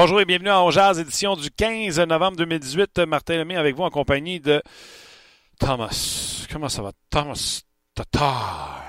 [0.00, 3.00] Bonjour et bienvenue à Ongeaz, édition du 15 novembre 2018.
[3.00, 4.62] Martin Lemay avec vous en compagnie de
[5.58, 6.46] Thomas.
[6.52, 6.92] Comment ça va?
[7.10, 7.62] Thomas
[7.96, 8.84] Tatar?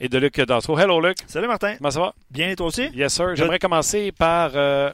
[0.00, 0.78] Et de Luc Dansereau.
[0.78, 1.18] Hello Luc.
[1.26, 1.76] Salut Martin.
[1.76, 2.14] Comment ça va?
[2.30, 2.88] Bien et toi aussi?
[2.94, 3.36] Yes sir.
[3.36, 4.90] J'aimerais commencer par euh,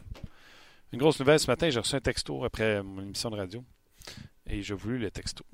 [0.92, 1.70] une grosse nouvelle ce matin.
[1.70, 3.62] J'ai reçu un texto après mon émission de radio
[4.44, 5.44] et j'ai voulu le texto.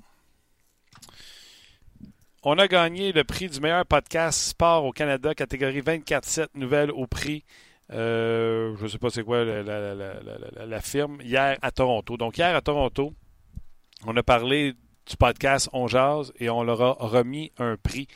[2.42, 7.06] On a gagné le prix du meilleur podcast sport au Canada, catégorie 24-7 nouvelles au
[7.06, 7.44] prix
[7.92, 12.16] euh, je ne sais pas c'est quoi la, la, la, la, firme, hier à Toronto.
[12.16, 13.12] Donc, hier à Toronto,
[14.06, 14.74] on a parlé
[15.06, 18.08] du podcast On Jazz et on leur a remis un prix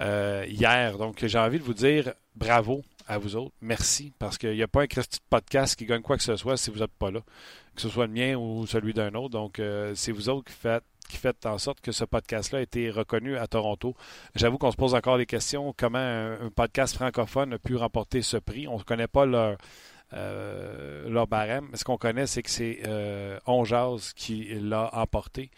[0.00, 0.96] euh, hier.
[0.96, 3.54] Donc, j'ai envie de vous dire bravo à vous autres.
[3.60, 6.56] Merci, parce qu'il n'y a pas un de podcast qui gagne quoi que ce soit
[6.56, 7.20] si vous n'êtes pas là,
[7.74, 9.30] que ce soit le mien ou celui d'un autre.
[9.30, 10.84] Donc, euh, c'est vous autres qui faites
[11.18, 13.94] qui en sorte que ce podcast-là a été reconnu à Toronto.
[14.34, 18.36] J'avoue qu'on se pose encore des questions comment un, podcast francophone a pu remporter ce
[18.36, 18.68] prix.
[18.68, 19.56] On ne connaît pas leur,
[20.12, 21.70] euh, barème.
[21.74, 23.38] Ce qu'on connaît, c'est que c'est euh,
[24.14, 25.50] qui l'a emporté.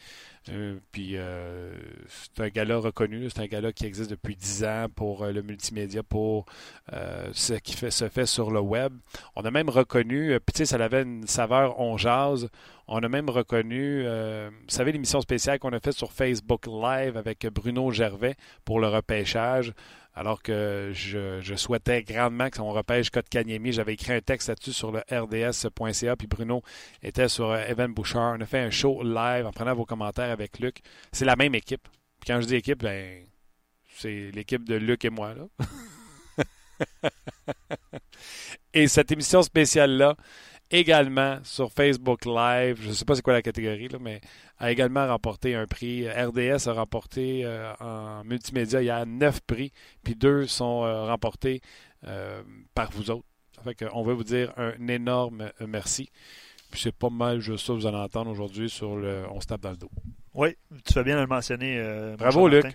[0.51, 1.75] Euh, puis euh,
[2.09, 5.43] c'est un gala reconnu, c'est un gala qui existe depuis 10 ans pour euh, le
[5.43, 6.47] multimédia, pour
[7.33, 8.93] ce qui fait, se fait sur le web.
[9.35, 12.49] On a même reconnu, tu sais, ça avait une saveur on.
[12.89, 17.47] On a même reconnu, vous savez, l'émission spéciale qu'on a faite sur Facebook Live avec
[17.49, 19.73] Bruno Gervais pour le repêchage
[20.17, 23.73] alors que je, souhaitais grandement que on repêche Kanyemi.
[23.73, 26.63] J'avais écrit un texte là-dessus sur le rds.ca, puis Bruno
[27.03, 28.37] était sur euh, Evan Bouchard.
[28.39, 30.81] On a fait un show live en prenant vos commentaires avec Luc.
[31.13, 31.87] C'est la même équipe.
[32.19, 33.27] Puis quand je dis équipe, ben,
[33.95, 35.35] c'est l'équipe de Luc et moi.
[38.73, 40.17] Et cette émission spéciale-là,
[40.71, 44.21] également sur Facebook Live, je ne sais pas c'est quoi la catégorie, là, mais
[44.59, 46.09] a également remporté un prix.
[46.09, 49.73] RDS a remporté euh, en multimédia, il y a neuf prix,
[50.03, 51.61] puis deux sont euh, remportés
[52.07, 52.43] euh,
[52.75, 53.27] par vous autres.
[53.65, 56.11] fait on veut vous dire un énorme merci.
[56.71, 59.47] Puis c'est pas mal juste ça que vous allez entendre aujourd'hui sur le On se
[59.47, 59.91] tape dans le dos.
[60.35, 61.81] Oui, tu fais bien de le mentionner.
[62.19, 62.67] Bravo, Luc.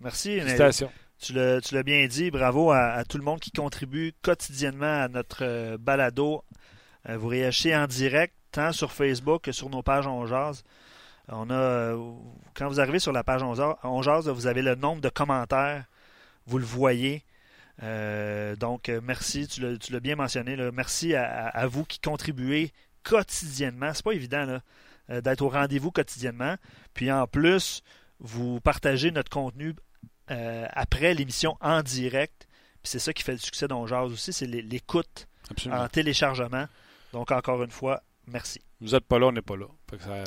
[0.00, 0.40] Merci.
[0.40, 0.90] Félicitations.
[1.20, 2.30] Tu l'as bien dit.
[2.30, 6.42] Bravo à, tout le monde qui contribue quotidiennement à notre balado.
[7.08, 10.62] Vous réagissez en direct, tant sur Facebook que sur nos pages On Jazz.
[11.28, 11.94] On a,
[12.54, 15.84] quand vous arrivez sur la page 11 vous avez le nombre de commentaires.
[16.46, 17.24] Vous le voyez.
[17.82, 19.46] Euh, donc, euh, merci.
[19.46, 20.56] Tu l'as bien mentionné.
[20.72, 22.72] Merci à, vous qui contribuez
[23.04, 23.92] quotidiennement.
[23.94, 24.60] C'est pas évident
[25.10, 26.56] euh, d'être au rendez-vous quotidiennement.
[26.94, 27.82] Puis en plus,
[28.18, 29.74] vous partagez notre contenu
[30.28, 32.46] après l'émission en direct.
[32.82, 35.26] Puis c'est ça qui fait le succès d'Onjaz aussi, c'est l'écoute
[35.70, 36.66] en téléchargement.
[37.12, 38.60] Donc encore une fois, merci.
[38.80, 39.66] Vous n'êtes pas là, on n'est pas là.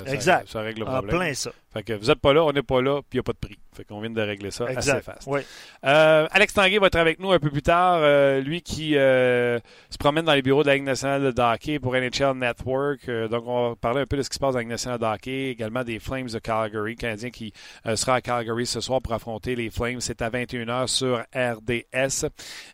[0.06, 0.48] exact.
[0.48, 1.16] Ça, règle le problème.
[1.16, 1.52] En plein ça.
[1.74, 3.34] Fait que vous n'êtes pas là, on n'est pas là, puis il n'y a pas
[3.34, 3.58] de prix.
[3.74, 5.24] Fait qu'on vient de régler ça assez fast.
[5.26, 5.42] Oui.
[5.84, 7.98] Euh, Alex Tanguay va être avec nous un peu plus tard.
[8.02, 9.60] Euh, lui qui euh,
[9.90, 13.10] se promène dans les bureaux de la Ligue nationale de hockey pour NHL Network.
[13.32, 15.00] donc, on va parler un peu de ce qui se passe dans la Ligue nationale
[15.00, 15.50] de hockey.
[15.50, 17.52] Également des Flames de Calgary, Canadien qui
[17.96, 20.00] sera à Calgary ce soir pour affronter les Flames.
[20.00, 22.28] C'est à 21h sur RDS.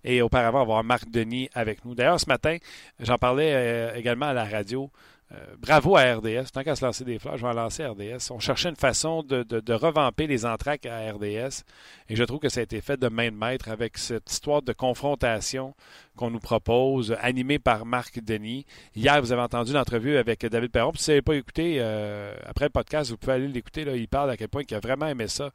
[0.04, 1.96] Et auparavant, on va avoir Marc Denis avec nous.
[1.96, 2.58] D'ailleurs, ce matin,
[3.00, 4.92] j'en parlais également à la radio.
[5.32, 6.52] Euh, bravo à RDS.
[6.52, 8.32] Tant qu'à se lancer des fleurs, je vais en lancer RDS.
[8.32, 11.64] On cherchait une façon de, revamper les entraques à RDS
[12.10, 14.64] et je trouve que ça a été fait de main de maître avec cette histoire
[14.64, 15.76] de confrontation
[16.16, 18.66] qu'on nous propose, animée par Marc Denis.
[18.96, 20.94] Hier, vous avez entendu l'entrevue avec David Perron.
[20.96, 23.82] si vous n'avez pas écouté, euh, après le podcast, vous pouvez aller l'écouter.
[23.84, 25.52] Il parle à quel point il a vraiment aimé ça,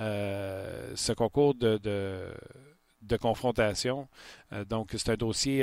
[0.00, 1.86] euh, ce concours de,
[3.20, 4.08] confrontation.
[4.68, 5.60] donc, c'est un dossier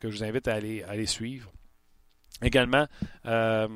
[0.00, 1.52] que je vous invite à aller suivre.
[2.42, 2.86] Également,
[3.26, 3.68] euh,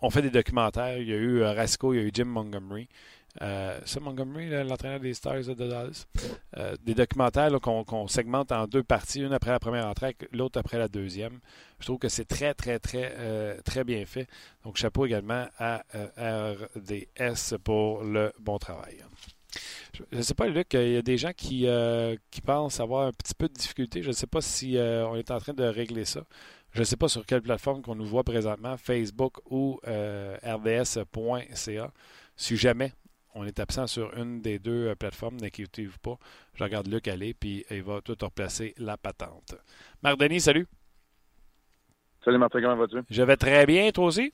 [0.00, 0.98] on fait des documentaires.
[0.98, 2.88] Il y a eu euh, Rasco, il y a eu Jim Montgomery.
[3.40, 6.06] Euh, c'est Montgomery, l'entraîneur des Stars de Dallas.
[6.84, 10.88] des documentaires qu'on segmente en deux parties, une après la première entrée, l'autre après la
[10.88, 11.40] deuxième.
[11.80, 14.26] Je trouve que c'est très, très, très, très bien fait.
[14.64, 15.82] Donc, chapeau également à
[16.18, 18.98] RDS pour le bon travail.
[19.94, 21.66] Je ne sais pas, Luc, il y a des gens qui,
[22.30, 24.02] qui pensent avoir un petit peu de difficulté.
[24.02, 26.22] Je ne sais pas si on est en train de régler ça.
[26.72, 31.90] Je ne sais pas sur quelle plateforme qu'on nous voit présentement, Facebook ou euh, rds.ca.
[32.34, 32.92] Si jamais
[33.34, 36.16] on est absent sur une des deux euh, plateformes, n'inquiétez-vous pas.
[36.54, 39.54] Je regarde Luc aller, puis il va tout replacer la patente.
[40.02, 40.66] Marc Denis, salut.
[42.24, 43.00] Salut Martin, comment vas-tu?
[43.10, 44.32] Je vais très bien, toi aussi?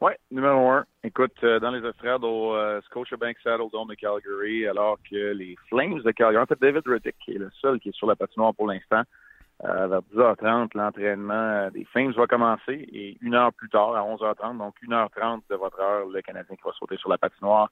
[0.00, 0.84] Oui, numéro un.
[1.02, 6.00] Écoute, euh, dans les estrades au Scotiabank Saddle Dome de Calgary, alors que les Flames
[6.02, 8.54] de Calgary, en fait, David Riddick, qui est le seul qui est sur la patinoire
[8.54, 9.02] pour l'instant,
[9.64, 14.02] euh, vers 10h30, l'entraînement euh, des Flames va commencer et une heure plus tard, à
[14.02, 17.68] 11h30, donc 1h30 de votre heure, le Canadien qui va sauter sur la patinoire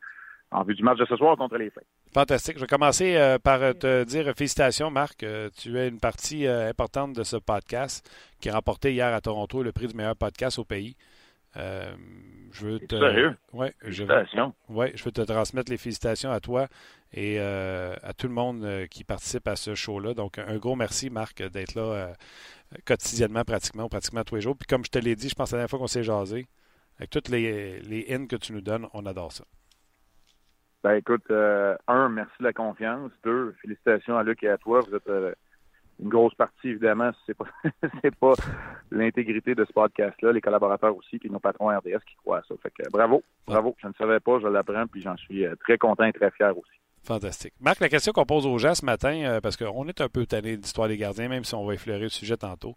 [0.51, 1.85] en vue du match de ce soir contre les Flames.
[2.13, 2.57] Fantastique.
[2.57, 5.25] Je vais commencer euh, par te dire félicitations, Marc.
[5.57, 8.09] tu es une partie importante de ce podcast
[8.41, 10.97] qui a remporté hier à Toronto le prix du meilleur podcast au pays.
[11.57, 13.37] Je veux te, sérieux?
[13.53, 14.15] Ouais, je veux,
[14.69, 16.69] ouais, je veux te transmettre les félicitations à toi
[17.13, 20.15] et à tout le monde qui participe à ce show-là.
[20.15, 22.13] Donc, un gros merci, Marc, d'être là
[22.85, 24.57] quotidiennement, pratiquement, pratiquement tous les jours.
[24.57, 26.47] Puis comme je te l'ai dit, je pense la dernière fois qu'on s'est jasé,
[26.99, 29.45] avec toutes les, les in que tu nous donnes, on adore ça.
[30.83, 33.11] Ben écoute, euh, un, merci de la confiance.
[33.25, 34.81] Deux, félicitations à Luc et à toi.
[34.81, 35.33] Vous êtes euh,
[36.01, 37.47] une grosse partie, évidemment, c'est pas
[38.03, 38.35] c'est pas
[38.91, 42.55] l'intégrité de ce podcast-là, les collaborateurs aussi, puis nos patrons RDS qui croient à ça.
[42.63, 43.75] Fait que bravo, bravo.
[43.83, 46.57] Je ne savais pas, je l'apprends, puis j'en suis euh, très content et très fier
[46.57, 46.81] aussi.
[47.07, 47.55] Fantastique.
[47.61, 50.27] Marc, la question qu'on pose aux gens ce matin, euh, parce qu'on est un peu
[50.27, 52.75] tanné d'histoire des gardiens, même si on va effleurer le sujet tantôt.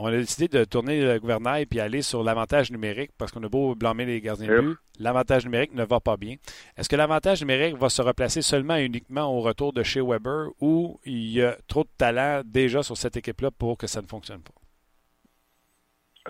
[0.00, 3.48] On a décidé de tourner le gouvernail puis aller sur l'avantage numérique parce qu'on a
[3.48, 4.76] beau blâmer les gardiens de but.
[5.00, 6.36] L'avantage numérique ne va pas bien.
[6.76, 10.50] Est-ce que l'avantage numérique va se replacer seulement et uniquement au retour de chez Weber
[10.60, 14.06] ou il y a trop de talent déjà sur cette équipe-là pour que ça ne
[14.06, 14.54] fonctionne pas?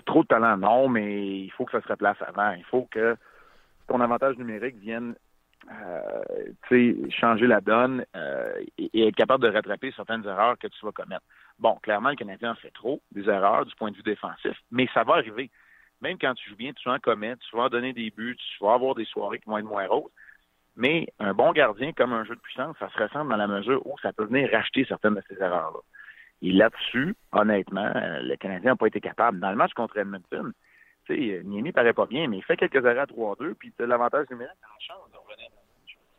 [0.03, 2.51] Trop de talent, non, mais il faut que ça se replace avant.
[2.53, 3.15] Il faut que
[3.87, 5.13] ton avantage numérique vienne
[7.09, 11.23] changer la donne euh, et, être capable de rattraper certaines erreurs que tu vas commettre.
[11.59, 14.87] Bon, clairement, le Canadien en fait trop, des erreurs du point de vue défensif, mais
[14.93, 15.49] ça va arriver.
[16.01, 18.63] Même quand tu joues bien, tu en commettre, tu vas en donner des buts, tu
[18.63, 20.11] vas avoir des soirées qui vont être moins roses.
[20.77, 23.85] Mais un bon gardien, comme un jeu de puissance, ça se ressemble dans la mesure
[23.85, 25.79] où ça peut venir racheter certaines de ces erreurs-là.
[26.41, 29.41] Et là-dessus, honnêtement, euh, le Canadien n'a pas été capable.
[29.41, 30.53] Dans le match contre Edmonton,
[31.15, 34.79] Niemi paraît pas bien, mais il fait quelques arrêts à 3-2, puis l'avantage numérique, la
[34.79, 35.49] chance de revenir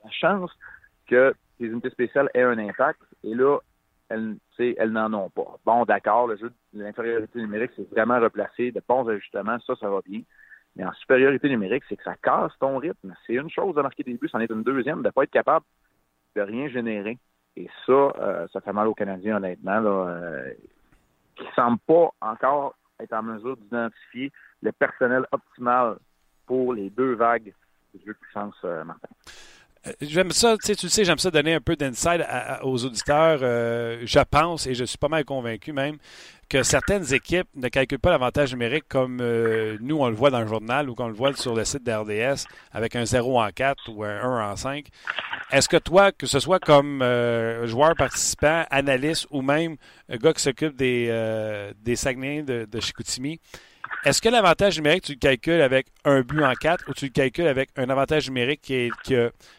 [0.04, 0.50] la chance
[1.06, 3.58] que les unités spéciales aient un impact, et là,
[4.08, 4.36] elles,
[4.90, 5.56] n'en ont pas.
[5.64, 6.30] Bon, d'accord,
[6.72, 10.22] l'infériorité numérique, c'est vraiment replacé, de bons ajustements, ça, ça va bien.
[10.76, 13.14] Mais en supériorité numérique, c'est que ça casse ton rythme.
[13.26, 15.30] C'est une chose de marquer des buts, c'en est une deuxième, de ne pas être
[15.30, 15.64] capable
[16.36, 17.18] de rien générer.
[17.56, 20.48] Et ça, euh, ça fait mal aux Canadiens, honnêtement, euh,
[21.36, 24.30] qui ne semblent pas encore être en mesure d'identifier
[24.62, 25.96] le personnel optimal
[26.46, 27.52] pour les deux vagues
[27.94, 29.08] de jeu de puissance, euh, Martin.
[29.86, 32.22] Euh, j'aime ça, tu sais, sais, j'aime ça donner un peu d'insight
[32.62, 33.40] aux auditeurs.
[33.42, 35.96] Euh, je pense, et je suis pas mal convaincu même,
[36.50, 40.40] que certaines équipes ne calculent pas l'avantage numérique comme euh, nous, on le voit dans
[40.40, 43.88] le journal ou qu'on le voit sur le site d'RDS avec un 0 en 4
[43.88, 44.86] ou un 1 en 5.
[45.50, 46.98] Est-ce que toi, que ce soit comme
[47.64, 49.76] joueur participant, analyste ou même
[50.10, 53.40] gars qui s'occupe des, des Saguenay de, de Chicoutimi,
[54.04, 57.10] est-ce que l'avantage numérique, tu le calcules avec un but en quatre ou tu le
[57.10, 58.90] calcules avec un avantage numérique qui est.
[59.02, 59.14] Qui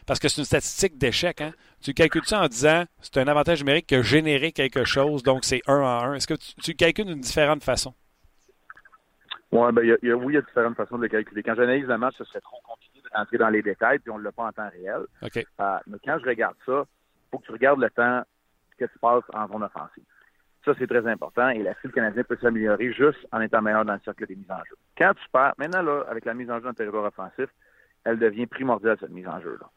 [0.06, 1.52] parce que c'est une statistique d'échec, hein?
[1.80, 5.22] Tu le calcules ça en disant c'est un avantage numérique qui a généré quelque chose,
[5.22, 6.14] donc c'est un en un?
[6.14, 7.94] Est-ce que tu, le calcules d'une différente façon?
[9.52, 11.42] Ouais, ben, y a, oui, il y a différentes façons de le calculer.
[11.42, 14.18] Quand j'analyse le match, ce serait trop compliqué de rentrer dans les détails, puis on
[14.18, 15.02] ne l'a pas en temps réel.
[15.20, 15.36] OK.
[15.36, 18.22] Euh, mais quand je regarde ça, il faut que tu regardes le temps
[18.78, 20.04] que tu passes en zone offensive.
[20.64, 23.94] Ça, c'est très important et la cible canadienne peut s'améliorer juste en étant meilleur dans
[23.94, 24.76] le cercle des mises en jeu.
[24.96, 27.48] Quand tu pars, maintenant, là, avec la mise en jeu dans le territoire offensif,
[28.04, 29.68] elle devient primordiale, cette mise en jeu-là.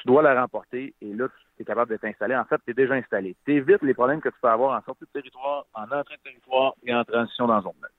[0.00, 2.34] Tu dois la remporter et là, tu es capable de t'installer.
[2.34, 3.36] En fait, tu es déjà installé.
[3.44, 6.22] Tu évites les problèmes que tu peux avoir en sortie de territoire, en entrée de
[6.22, 7.94] territoire et en transition dans zone neutre.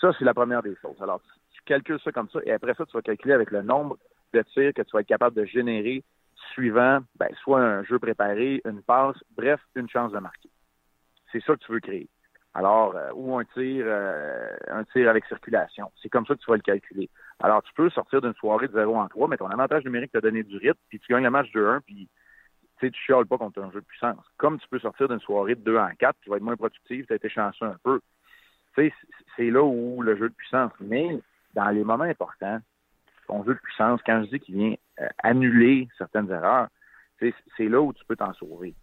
[0.00, 1.00] Ça, c'est la première des choses.
[1.00, 3.98] Alors, tu calcules ça comme ça et après ça, tu vas calculer avec le nombre
[4.32, 6.04] de tirs que tu vas être capable de générer
[6.52, 10.50] suivant ben, soit un jeu préparé, une passe, bref, une chance de marquer.
[11.34, 12.08] C'est ça que tu veux créer.
[12.54, 15.90] Alors, euh, ou un tir, euh, un tir avec circulation.
[16.00, 17.10] C'est comme ça que tu vas le calculer.
[17.40, 20.20] Alors, tu peux sortir d'une soirée de 0 en 3, mais ton avantage numérique t'a
[20.20, 22.08] donné du rythme, puis tu gagnes le match de 1, puis
[22.78, 24.24] tu tu chiales pas contre un jeu de puissance.
[24.36, 27.06] Comme tu peux sortir d'une soirée de 2 en 4, tu vas être moins productif,
[27.06, 28.00] tu as été chanceux un peu.
[28.76, 30.72] C'est là où le jeu de puissance.
[30.80, 31.18] Mais
[31.54, 32.60] dans les moments importants,
[33.26, 36.68] ton jeu de puissance, quand je dis qu'il vient euh, annuler certaines erreurs,
[37.18, 38.74] c'est là où tu peux t'en sauver.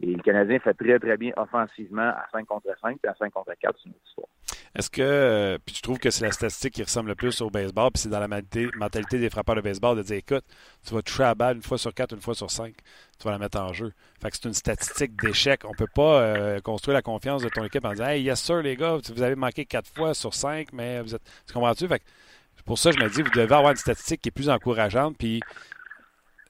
[0.00, 3.32] Et le Canadien fait très, très bien offensivement à 5 contre 5, puis à 5
[3.32, 4.28] contre 4, c'est une autre histoire.
[4.74, 7.48] Est-ce que euh, puis tu trouves que c'est la statistique qui ressemble le plus au
[7.48, 10.44] baseball, puis c'est dans la mentalité, des frappeurs de baseball de dire écoute,
[10.86, 12.74] tu vas toucher la balle une fois sur quatre, une fois sur cinq,
[13.18, 13.92] tu vas la mettre en jeu.
[14.20, 15.62] Fait que c'est une statistique d'échec.
[15.64, 18.60] On peut pas euh, construire la confiance de ton équipe en disant Hey, yes sir,
[18.60, 21.22] les gars, vous avez manqué quatre fois sur cinq, mais vous êtes.
[21.46, 21.88] Tu comprends-tu?
[21.88, 22.04] Fait que
[22.66, 25.40] pour ça, je me dis, vous devez avoir une statistique qui est plus encourageante, puis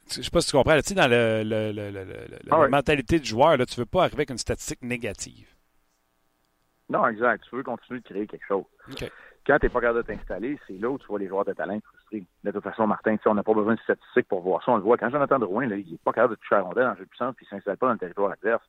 [0.08, 3.56] je sais pas si tu comprends, tu sais, dans le, la ah mentalité du joueur,
[3.56, 5.48] là, tu veux pas arriver avec une statistique négative.
[6.88, 7.44] Non, exact.
[7.48, 8.64] Tu veux continuer de créer quelque chose.
[9.46, 11.52] Quand tu n'es pas capable de t'installer, c'est là où tu vois les joueurs de
[11.52, 12.24] talent frustrés.
[12.42, 14.72] De toute façon, Martin, on n'a pas besoin de statistiques pour voir ça.
[14.72, 14.96] On le voit.
[14.96, 17.04] Quand Jonathan Drouin, là, il n'est pas capable de toucher à la rondelle en jeu
[17.04, 18.62] de puissance puis il ne s'installe pas dans le territoire adverse.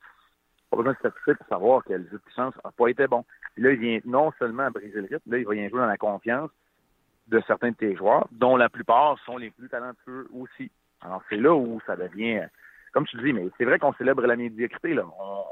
[0.69, 3.25] Pas besoin de statistiques pour savoir que le jeu de puissance n'a pas été bon.
[3.55, 5.87] Puis là, il vient non seulement briser le rythme, là, il va y jouer dans
[5.87, 6.51] la confiance
[7.27, 10.71] de certains de tes joueurs, dont la plupart sont les plus talentueux aussi.
[11.01, 12.41] Alors, c'est là où ça devient,
[12.91, 14.93] comme tu dis, mais c'est vrai qu'on célèbre la médiocrité.
[14.93, 15.05] Là.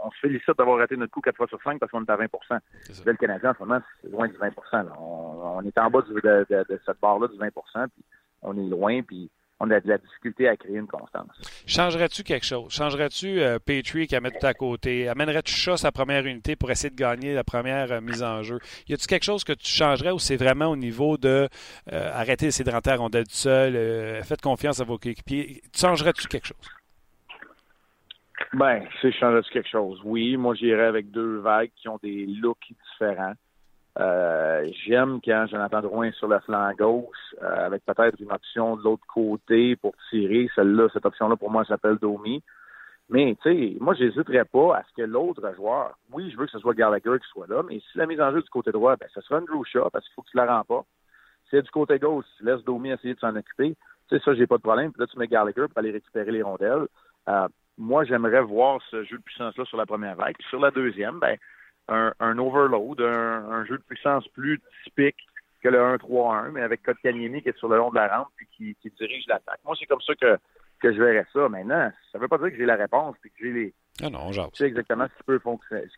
[0.03, 2.17] On, se félicite d'avoir raté notre coup 4 fois sur 5 parce qu'on est à
[2.17, 2.59] 20%
[3.05, 6.99] Le Canadien, en ce moment, c'est loin du 20% On, est en bas de, cette
[7.01, 8.03] barre-là du 20% puis
[8.41, 11.29] on est loin, puis on a de la difficulté à créer une constance.
[11.65, 12.71] Changerais-tu quelque chose?
[12.71, 15.07] Changerais-tu euh, Petrie qui a mettre tout à côté?
[15.07, 18.59] Amènerais-tu Chat sa première unité pour essayer de gagner la première euh, mise en jeu?
[18.87, 21.47] Y a-tu quelque chose que tu changerais ou c'est vraiment au niveau de
[21.91, 25.61] euh, arrêter d'essayer de rentrer à rondelle du seul, faites confiance à vos coéquipiers?
[25.73, 26.69] Changerais-tu quelque chose?
[28.53, 30.01] Ben, c'est changerais-tu quelque chose?
[30.03, 33.33] Oui, moi j'irais avec deux vagues qui ont des looks différents.
[33.97, 38.83] Euh, j'aime quand Jonathan Drouin sur le flanc gauche, euh, avec peut-être une option de
[38.83, 40.49] l'autre côté pour tirer.
[40.55, 42.43] Celle-là, cette option-là, pour moi, s'appelle Domi.
[43.09, 46.51] Mais, tu sais, moi, j'hésiterais pas à ce que l'autre joueur, oui, je veux que
[46.51, 48.95] ce soit Gallagher qui soit là, mais si la mise en jeu du côté droit,
[48.95, 50.83] ben, ce sera Andrew Shaw, parce qu'il faut que tu la rends pas.
[51.43, 53.75] Si c'est du côté gauche, tu laisses Domi essayer de s'en occuper.
[54.09, 54.91] Tu sais, ça, j'ai pas de problème.
[54.91, 56.87] Puis là, tu mets Gallagher pour aller récupérer les rondelles.
[57.29, 57.47] Euh,
[57.77, 60.35] moi, j'aimerais voir ce jeu de puissance-là sur la première vague.
[60.49, 61.37] Sur la deuxième, ben,
[61.87, 65.17] un, overload, un, jeu de puissance plus typique
[65.61, 68.45] que le 1-3-1, mais avec Kotkaniemi qui est sur le long de la rampe et
[68.55, 69.59] qui, dirige l'attaque.
[69.65, 70.37] Moi, c'est comme ça que,
[70.79, 71.49] que je verrais ça.
[71.49, 73.73] Maintenant, ça ne veut pas dire que j'ai la réponse et que j'ai les.
[74.03, 75.41] Ah non, Je sais exactement ce qui peut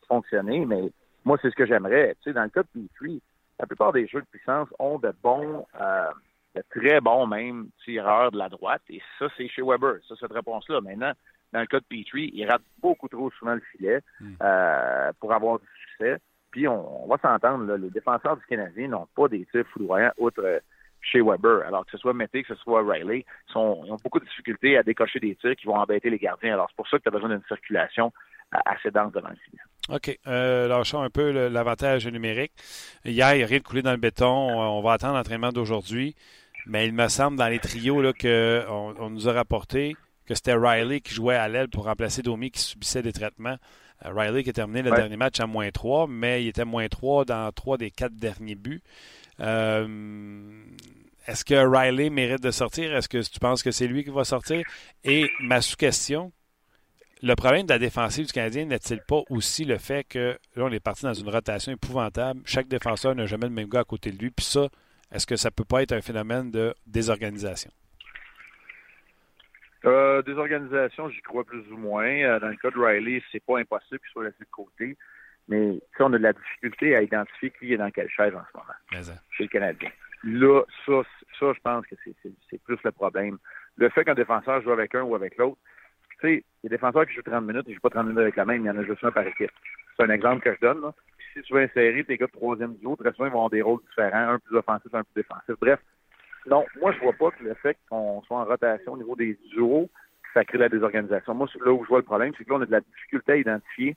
[0.07, 0.91] fonctionner, mais
[1.25, 2.15] moi, c'est ce que j'aimerais.
[2.21, 3.21] Tu sais, dans le cas de Petrie,
[3.59, 6.11] la plupart des jeux de puissance ont de bons, euh,
[6.55, 10.31] de très bons même tireurs de la droite, et ça, c'est chez Weber, ça, cette
[10.31, 10.81] réponse-là.
[10.81, 11.13] Maintenant,
[11.53, 14.33] dans le cas de Petrie, il rate beaucoup trop souvent le filet hmm.
[14.41, 16.17] euh, pour avoir du succès.
[16.51, 20.59] Puis on, va s'entendre, les défenseurs du Canadien n'ont pas des tirs foudroyants outre euh,
[21.01, 21.65] chez Weber.
[21.65, 24.83] Alors que ce soit Mété, que ce soit Riley, ils, ont beaucoup de difficultés à
[24.83, 26.53] décocher des tirs qui vont embêter les gardiens.
[26.53, 28.11] Alors c'est pour ça que tu as besoin d'une circulation
[28.53, 29.61] euh, assez dense devant le filet.
[29.89, 30.19] OK.
[30.27, 32.51] Euh, lâchons un peu l'avantage numérique.
[33.05, 34.27] Hier, il n'y a rien de coulé dans le béton.
[34.27, 36.15] On, va attendre l'entraînement d'aujourd'hui.
[36.65, 39.95] Mais il me semble, dans les trios qu'on on nous a rapporté,
[40.27, 43.57] que c'était Riley qui jouait à l'aile pour remplacer Domi qui subissait des traitements.
[44.05, 46.87] Euh, Riley qui a terminé le dernier match à moins 3, mais il était moins
[46.87, 48.83] 3 dans trois des quatre derniers buts.
[49.39, 50.63] Euh,
[51.25, 52.95] est-ce que Riley mérite de sortir?
[52.95, 54.63] Est-ce que tu penses que c'est lui qui va sortir?
[55.03, 56.31] Et ma sous-question,
[57.21, 60.71] le problème de la défensive du Canadien n'est-il pas aussi le fait que là, on
[60.71, 62.41] est parti dans une rotation épouvantable?
[62.45, 64.29] Chaque défenseur n'a jamais le même gars à côté de lui.
[64.29, 64.69] Puis ça,
[65.11, 67.71] est-ce que ça peut pas être un phénomène de désorganisation?
[69.85, 72.07] Euh, des organisations, j'y crois plus ou moins.
[72.07, 74.97] Euh, dans le cas de Riley, c'est pas impossible qu'il soit laissé de côté.
[75.47, 78.57] Mais on a de la difficulté à identifier qui est dans quelle chaise en ce
[78.57, 79.13] moment.
[79.37, 79.89] C'est le Canadien.
[80.23, 81.03] Là, ça,
[81.39, 81.95] ça je pense que
[82.49, 83.37] c'est plus le problème.
[83.77, 85.57] Le fait qu'un défenseur joue avec un ou avec l'autre,
[86.19, 87.91] tu sais, il y a des défenseurs qui jouent 30 minutes et ne jouent pas
[87.91, 89.51] 30 minutes avec la même, il y en a juste un par équipe.
[89.95, 90.81] C'est un exemple que je donne.
[90.81, 90.93] Là.
[91.33, 93.61] si tu veux insérer tes gars de troisième duo, très souvent, ils vont avoir des
[93.61, 95.55] rôles différents, un plus offensif, un plus défensif.
[95.61, 95.79] Bref,
[96.47, 99.37] non, moi, je vois pas que le fait qu'on soit en rotation au niveau des
[99.51, 99.89] duos,
[100.33, 101.33] ça crée la désorganisation.
[101.33, 103.33] Moi, là où je vois le problème, c'est que là, on a de la difficulté
[103.33, 103.95] à identifier.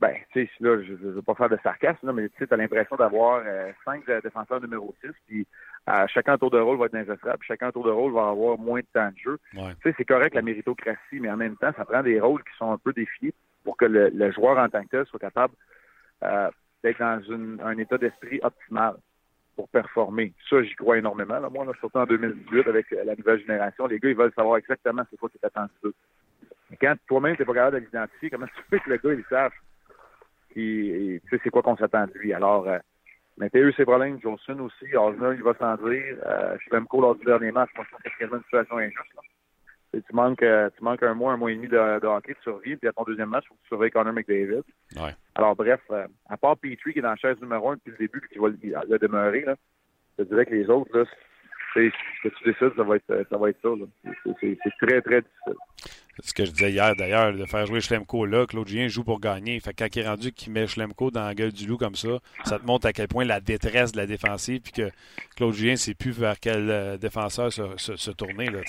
[0.00, 2.56] Ben, tu sais, là, je ne veux pas faire de sarcasme, mais tu sais, as
[2.56, 5.46] l'impression d'avoir euh, cinq défenseurs numéro 6, puis
[5.88, 8.58] euh, chacun tour de rôle va être ingesable, puis chacun tour de rôle va avoir
[8.58, 9.38] moins de temps de jeu.
[9.52, 12.56] Tu sais, c'est correct la méritocratie, mais en même temps, ça prend des rôles qui
[12.58, 15.54] sont un peu définis pour que le, joueur en tant que tel soit capable
[16.22, 16.50] euh,
[16.82, 17.22] d'être dans
[17.64, 18.96] un état d'esprit optimal
[19.56, 20.32] pour performer.
[20.48, 21.40] Ça, j'y crois énormément.
[21.50, 24.58] Moi, là, surtout en 2018, avec euh, la nouvelle génération, les gars, ils veulent savoir
[24.58, 25.94] exactement c'est quoi qui est attendu d'eux.
[26.80, 29.24] Quand toi-même, tu n'es pas capable de l'identifier, comment tu fais que le gars, il
[29.28, 29.54] sache
[30.54, 32.32] tu sais c'est quoi qu'on s'attend de lui.
[32.32, 32.78] Alors, euh,
[33.36, 36.16] mais t'as eu ses problèmes, Johnson aussi, Osner, il va s'en dire.
[36.24, 39.14] Euh, je suis lors du dernier match, je pense que c'est une situation injuste.
[39.16, 39.22] Là
[40.00, 42.42] tu manques, euh, tu manques un mois, un mois et demi de, de hockey, tu
[42.42, 44.62] survis, puis à ton deuxième match, il faut que tu surveilles Connor McDavid.
[44.96, 45.14] Ouais.
[45.34, 47.98] Alors, bref, euh, à part Petrie qui est dans la chaise numéro un depuis le
[47.98, 49.56] début, qui va le, demeurer, là,
[50.18, 51.04] je dirais que les autres, là,
[51.74, 51.90] ce
[52.22, 53.36] que tu décides, ça va être ça.
[53.36, 53.68] Va être ça
[54.40, 55.54] c'est très, très difficile.
[56.16, 58.46] C'est ce que je disais hier, d'ailleurs, de faire jouer Schlemko là.
[58.46, 59.58] Claude Julien joue pour gagner.
[59.58, 62.20] Fait quand il est rendu qu'il met Schlemko dans la gueule du loup comme ça,
[62.44, 64.90] ça te montre à quel point la détresse de la défensive, puis que
[65.34, 68.46] Claude Julien ne sait plus vers quel euh, défenseur se, se, se tourner.
[68.46, 68.60] Là.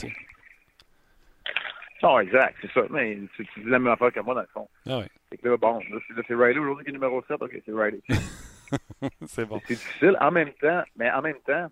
[2.06, 2.82] Non, exact, c'est ça.
[2.92, 4.70] Mais tu, dis la même affaire que moi, dans le fond.
[4.88, 5.06] Ah oui.
[5.30, 7.42] C'est que là, bon, là, c'est Riley aujourd'hui qui est numéro 7.
[7.42, 8.00] OK, c'est Riley.
[9.26, 9.60] c'est bon.
[9.66, 10.16] C'est difficile.
[10.22, 11.68] En même temps, mais en même temps,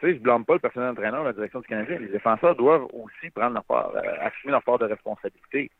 [0.00, 1.98] tu sais, je blâme pas le personnel entraîneur de la direction du Canadien.
[2.00, 5.70] Les défenseurs doivent aussi prendre leur part, euh, assumer leur part de responsabilité.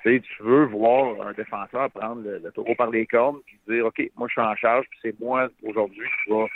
[0.00, 3.86] Tu sais, tu veux voir un défenseur prendre le, taureau par les cornes puis dire,
[3.86, 6.46] OK, moi, je suis en charge, puis c'est moi, aujourd'hui, qui va,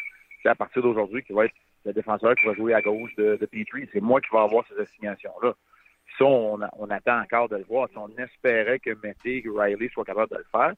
[0.41, 3.37] c'est à partir d'aujourd'hui, qui va être le défenseur qui va jouer à gauche de,
[3.41, 3.89] de Petrie.
[3.93, 5.53] C'est moi qui vais avoir ces assignations-là
[6.19, 7.89] ça, on, attend encore de le voir.
[7.91, 10.75] Si on espérait que Mété et Riley soient capables de le faire,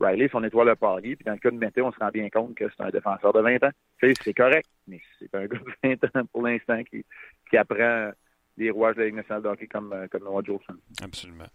[0.00, 2.28] Riley, son étoile de pari, puis dans le cas de Mété, on se rend bien
[2.30, 3.70] compte que c'est un défenseur de 20 ans.
[4.00, 7.04] c'est correct, mais c'est un gars de 20 ans pour l'instant qui,
[7.48, 8.12] qui apprend
[8.60, 10.74] les rouages de la Ligue nationale de hockey comme, euh, comme Noah Jolson.
[11.02, 11.46] Absolument.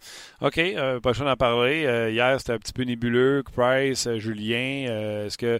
[0.41, 1.85] OK, euh, pas d'en parler.
[1.85, 3.43] Euh, hier, c'était un petit peu nébuleux.
[3.53, 5.59] Price, euh, Julien, est-ce que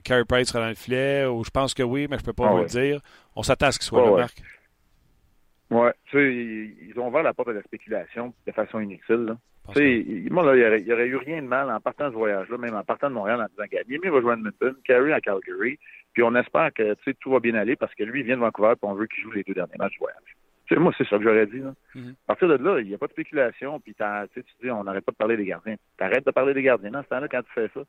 [0.00, 1.26] Carey Price sera dans le filet?
[1.26, 3.00] Ou je pense que oui, mais je ne peux pas ah vous le dire.
[3.36, 4.42] On s'attend à ce qu'il soit là, Marc.
[5.70, 6.34] Oui, tu sais,
[6.88, 9.36] ils ont ouvert la porte à la spéculation de façon inutile.
[9.72, 12.16] Tu sais, moi, là, il n'y aurait, eu rien de mal en partant de ce
[12.16, 15.12] voyage-là, même en partant de Montréal en disant Gagné, il va jouer à Edmonton, Carey
[15.12, 15.78] à Calgary,
[16.12, 18.72] puis on espère que tout va bien aller parce que lui, il vient de Vancouver
[18.72, 20.36] et on veut qu'il joue les deux derniers matchs de voyage
[20.78, 21.62] moi, c'est ça que j'aurais dit.
[21.94, 22.10] Mm-hmm.
[22.10, 25.04] À partir de là, il n'y a pas de spéculation, puis tu dis, on n'arrête
[25.04, 25.76] pas de parler des gardiens.
[25.96, 27.80] T'arrêtes de parler des gardiens dans ce temps-là quand tu fais ça.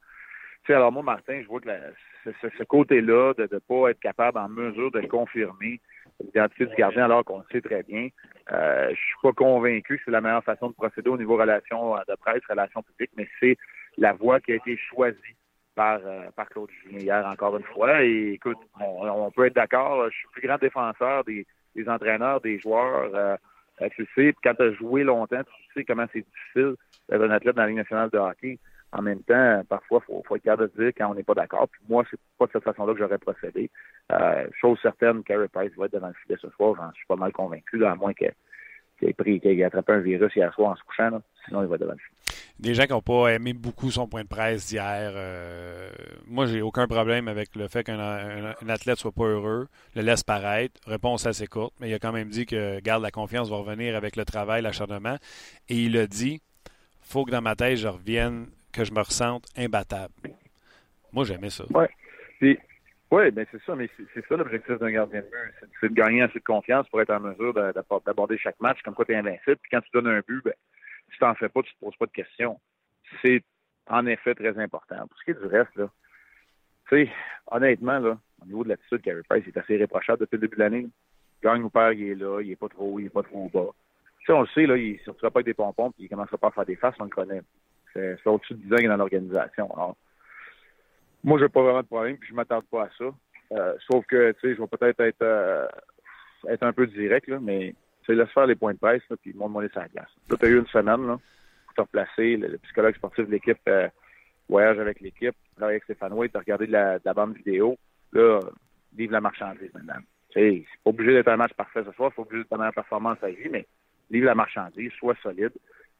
[0.65, 1.69] sais, alors moi, Martin, je vois que
[2.25, 5.79] ce, côté-là de ne pas être capable en mesure de confirmer
[6.23, 8.09] l'identité du gardien alors qu'on le sait très bien,
[8.51, 11.95] euh, je suis pas convaincu que c'est la meilleure façon de procéder au niveau relations
[11.95, 13.57] de presse, relations publiques, mais c'est
[13.97, 15.35] la voie qui a été choisie
[15.75, 18.03] par, euh, par Claude Julien hier encore une fois.
[18.03, 22.41] Et écoute, on peut être d'accord, je suis le plus grand défenseur des des entraîneurs,
[22.41, 23.09] des joueurs.
[23.13, 23.35] Euh,
[23.81, 26.75] euh, tu sais, quand tu as joué longtemps, tu sais comment c'est difficile
[27.09, 28.59] d'être un athlète dans la Ligue nationale de hockey.
[28.93, 31.67] En même temps, parfois, il faut, être capable de dire quand on n'est pas d'accord.
[31.69, 33.69] Puis moi, c'est pas de cette façon-là que j'aurais procédé.
[34.11, 36.75] Euh, chose certaine, Carey Price va être devant le filet ce soir.
[36.75, 38.33] J'en suis pas mal convaincu, à moins qu'il
[39.03, 41.21] ait pris, qu'il attrapé un virus hier soir en se couchant.
[41.45, 42.21] Sinon, il va devant le filet
[42.61, 45.11] des gens qui n'ont pas aimé beaucoup son point de presse d'hier.
[45.15, 45.89] Euh,
[46.27, 50.23] moi, j'ai aucun problème avec le fait qu'un un, athlète soit pas heureux, le laisse
[50.23, 50.79] paraître.
[50.85, 53.95] Réponse assez courte, mais il a quand même dit que garde la confiance va revenir
[53.95, 55.17] avec le travail, l'acharnement.
[55.69, 56.39] Et il a dit
[57.01, 60.13] faut que dans ma tête, je revienne, que je me ressente imbattable.
[61.13, 61.65] Moi, j'aimais ça.
[61.73, 62.57] Oui.
[63.11, 65.67] Oui, ben c'est ça, mais c'est ça l'objectif d'un gardien de but.
[65.81, 69.03] C'est de gagner assez de confiance pour être en mesure d'aborder chaque match comme quoi
[69.03, 69.57] tu es invincible.
[69.57, 70.53] Puis quand tu donnes un but, ben,
[71.11, 72.57] tu t'en fais pas, tu te poses pas de questions.
[73.21, 73.43] C'est
[73.87, 74.95] en effet très important.
[74.95, 75.89] Pour ce qui est du reste, là,
[77.47, 80.61] honnêtement, là, au niveau de l'attitude, Carey Price est assez réprochable depuis le début de
[80.61, 80.87] l'année.
[81.43, 83.69] Gagne ou perd, il est là, il est pas trop il est pas trop bas.
[84.19, 86.09] Tu sais, on le sait, là, il ne sortira pas avec des pompons puis il
[86.09, 87.41] commencera pas à faire des faces, on le connaît.
[87.93, 89.95] C'est au-dessus de 10 ans dans l'organisation.
[91.23, 93.05] Moi, j'ai pas vraiment de problème, puis je m'attarde pas à ça.
[93.51, 95.67] Euh, sauf que, tu sais, je vais peut-être être, euh,
[96.61, 97.75] un peu direct, là, mais
[98.05, 100.09] c'est laisse faire les points de presse, puis montre-moi les la glace.
[100.29, 101.19] Tu as eu une semaine là,
[101.65, 102.37] pour te replacer.
[102.37, 103.87] Le, psychologue sportif de l'équipe euh,
[104.49, 107.77] voyage avec l'équipe, avec Stéphane White, tu as regardé de la, la, bande vidéo.
[108.13, 108.39] Là,
[108.95, 110.01] vive la marchandise maintenant.
[110.33, 113.17] C'est pas obligé d'être un match parfait ce soir, c'est pas obligé d'être une performance
[113.21, 113.67] à vie, mais
[114.09, 115.53] vive la marchandise, sois solide.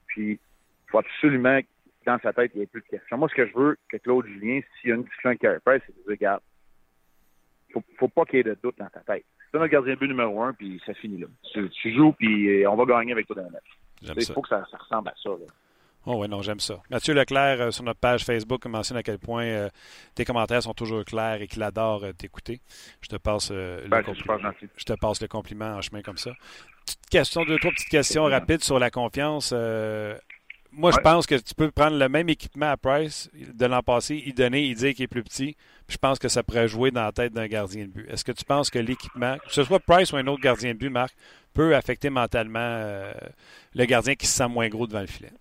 [0.08, 1.60] Puis, il faut absolument
[2.06, 3.18] dans sa tête, il n'y ait plus de questions.
[3.18, 5.60] Moi, ce que je veux que Claude Julien, s'il y a une discussion avec Carey
[5.64, 6.42] Price, c'est de dire, regarde,
[7.74, 10.00] faut, faut pas qu'il y ait de doute dans ta tête c'est notre gardien de
[10.00, 11.28] but numéro un, puis ça finit là.
[11.54, 14.18] Tu, joues, puis euh, on va gagner avec toi dans le match.
[14.18, 15.30] Il faut que ça, ressemble à ça.
[15.30, 15.46] Là.
[16.06, 16.82] Oh oui, non, j'aime ça.
[16.90, 19.70] Mathieu Leclerc, euh, sur notre page Facebook, mentionne à quel point euh,
[20.16, 22.62] tes commentaires sont toujours clairs et qu'il adore t'écouter.
[23.02, 24.52] Je te passe le ben, compliment.
[24.78, 26.32] Je te passe le compliment en chemin comme ça.
[26.86, 29.54] Petite question, deux, trois petites questions rapides sur la confiance
[30.72, 34.16] moi, je pense que tu peux prendre le même équipement à Price de l'an passé,
[34.16, 35.58] y donner, y dire qu'il est plus petit.
[35.90, 38.10] je pense que ça pourrait jouer dans la tête d'un gardien de but.
[38.10, 40.78] Est-ce que tu penses que l'équipement, que ce soit Price ou un autre gardien de
[40.78, 41.14] but, Marc,
[41.54, 43.12] peut affecter mentalement euh,
[43.76, 45.32] le gardien qui se sent moins gros devant le filet?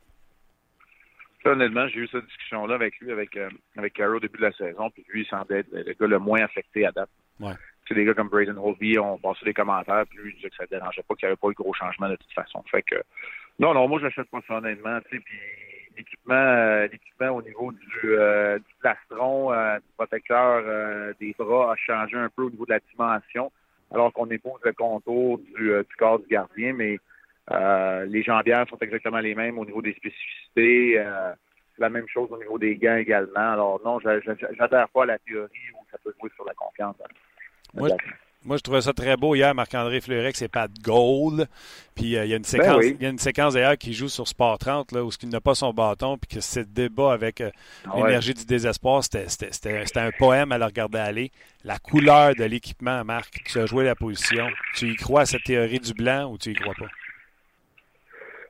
[1.44, 4.52] honnêtement, j'ai eu cette discussion-là avec lui, avec, euh, avec Caro au début de la
[4.52, 7.08] saison, puis lui, il semblait être le gars le moins affecté à date.
[7.38, 7.54] Ouais.
[7.88, 10.56] C'est des gars comme Braden Holby ont passé des commentaires, puis lui, il disait que
[10.56, 12.62] ça ne dérangeait pas, qu'il n'y avait pas eu de gros changements de toute façon.
[12.70, 12.96] Fait que
[13.60, 14.98] non, non, moi, je l'achète pas ça, honnêtement.
[15.02, 15.38] Tu sais, puis
[15.94, 21.76] l'équipement, euh, l'équipement au niveau du, euh, du plastron, euh, du protecteur des bras a
[21.76, 23.52] changé un peu au niveau de la dimension,
[23.92, 26.98] alors qu'on épouse le contour du, du corps du gardien, mais
[28.06, 30.94] les jambières sont exactement les mêmes au niveau des spécificités.
[31.74, 33.52] c'est la même chose au niveau des gants également.
[33.52, 36.96] Alors non, j'adhère pas à la théorie où ça peut jouer sur la confiance.
[37.04, 37.88] Hein.
[38.42, 41.46] Moi, je trouvais ça très beau hier, Marc-André Fleuret, que c'est pas de gold.
[41.94, 43.92] Puis euh, il y a une ben séquence, il y a une séquence d'ailleurs qui
[43.92, 47.12] joue sur Sport 30, là, où il n'a pas son bâton, puis que c'est débat
[47.12, 47.50] avec euh,
[47.84, 51.32] ah l'énergie du désespoir, c'était un poème à le regarder aller.
[51.64, 54.48] La couleur de l'équipement, Marc, tu as joué la position.
[54.74, 56.88] Tu y crois à cette théorie du blanc ou tu y crois pas?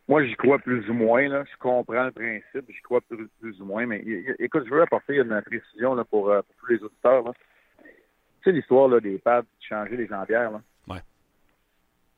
[0.06, 1.28] Moi, j'y crois plus ou moins.
[1.28, 1.44] Là.
[1.50, 3.86] Je comprends le principe, j'y crois plus, ou moins.
[3.86, 4.04] Mais
[4.38, 7.22] écoute, je veux apporter une précision là, pour, euh, pour tous les auditeurs.
[7.22, 7.32] Là.
[8.42, 10.60] Tu sais, l'histoire des pads, de changer les jambières, là.
[10.88, 11.00] Ouais.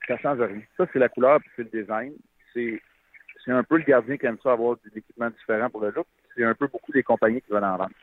[0.07, 0.63] Ça change rien.
[0.77, 2.13] Ça, c'est la couleur, puis c'est le design.
[2.53, 2.81] C'est,
[3.45, 6.07] c'est un peu le gardien qui aime ça avoir des équipements différents pour le look.
[6.35, 7.95] C'est un peu beaucoup des compagnies qui veulent en vendre.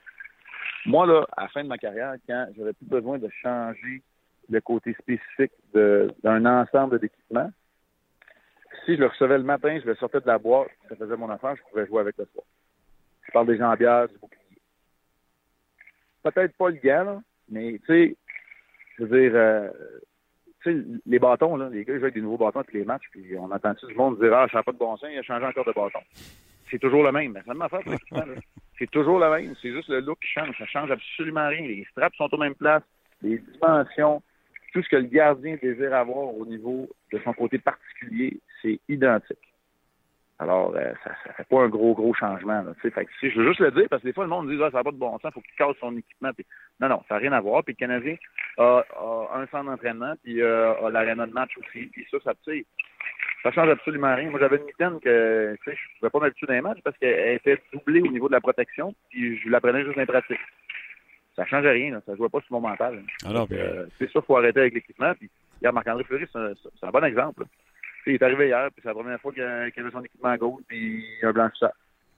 [0.85, 4.01] Moi, là, à la fin de ma carrière, quand j'avais plus besoin de changer
[4.49, 7.51] le côté spécifique d'un ensemble d'équipements,
[8.85, 11.29] si je le recevais le matin, je le sortais de la boîte, ça faisait mon
[11.29, 12.45] affaire, je pouvais jouer avec le soir.
[13.23, 14.39] je parle des jambières, du bouclier.
[16.23, 18.15] Peut-être pas le gars, là, mais tu sais,
[18.97, 19.69] je veux dire, euh,
[20.61, 23.05] tu sais, les bâtons, là, les gars, ils jouent des nouveaux bâtons tous les matchs,
[23.11, 25.45] puis on entend-tu du monde dire, ah, je pas de bon sens, il a changé
[25.45, 25.99] encore de bâton.
[26.69, 27.31] C'est toujours le même.
[27.33, 27.83] Mais ça m'a fait,
[28.77, 29.55] C'est toujours le même.
[29.61, 30.55] C'est juste le look qui change.
[30.57, 31.61] Ça change absolument rien.
[31.61, 32.83] Les straps sont aux mêmes places.
[33.21, 34.21] Les dimensions,
[34.73, 39.48] tout ce que le gardien désire avoir au niveau de son côté particulier, c'est identique.
[40.39, 42.61] Alors, euh, ça ne fait pas un gros, gros changement.
[42.61, 44.57] Là, fait que, je veux juste le dire, parce que des fois, le monde dit
[44.63, 46.31] ah, ça n'a pas de bon sens, il faut qu'il casse son équipement.
[46.79, 47.63] non, non, ça n'a rien à voir.
[47.63, 48.15] Puis le Canadien
[48.57, 48.83] a,
[49.35, 51.87] un centre d'entraînement, puis euh, a l'aréna de match aussi.
[51.87, 52.65] Puis ça, ça, tu sais,
[53.43, 54.29] ça change absolument rien.
[54.29, 57.61] Moi, j'avais une mitaine que je ne pouvais pas m'habituer d'un match parce qu'elle était
[57.73, 60.39] doublée au niveau de la protection, puis je la prenais juste dans pratique.
[61.35, 62.01] Ça ne changeait rien, là.
[62.05, 63.01] ça ne jouait pas sur mon mental.
[63.25, 65.13] Alors, ah euh, c'est ça, il faut arrêter avec l'équipement.
[65.15, 65.29] Puis,
[65.61, 66.39] hier, Marc-André Fleury, c'est
[66.85, 67.45] un, bon exemple.
[68.11, 70.61] Il est arrivé hier, puis c'est la première fois qu'il avait son équipement à gauche,
[70.67, 71.71] puis un blanchisseur.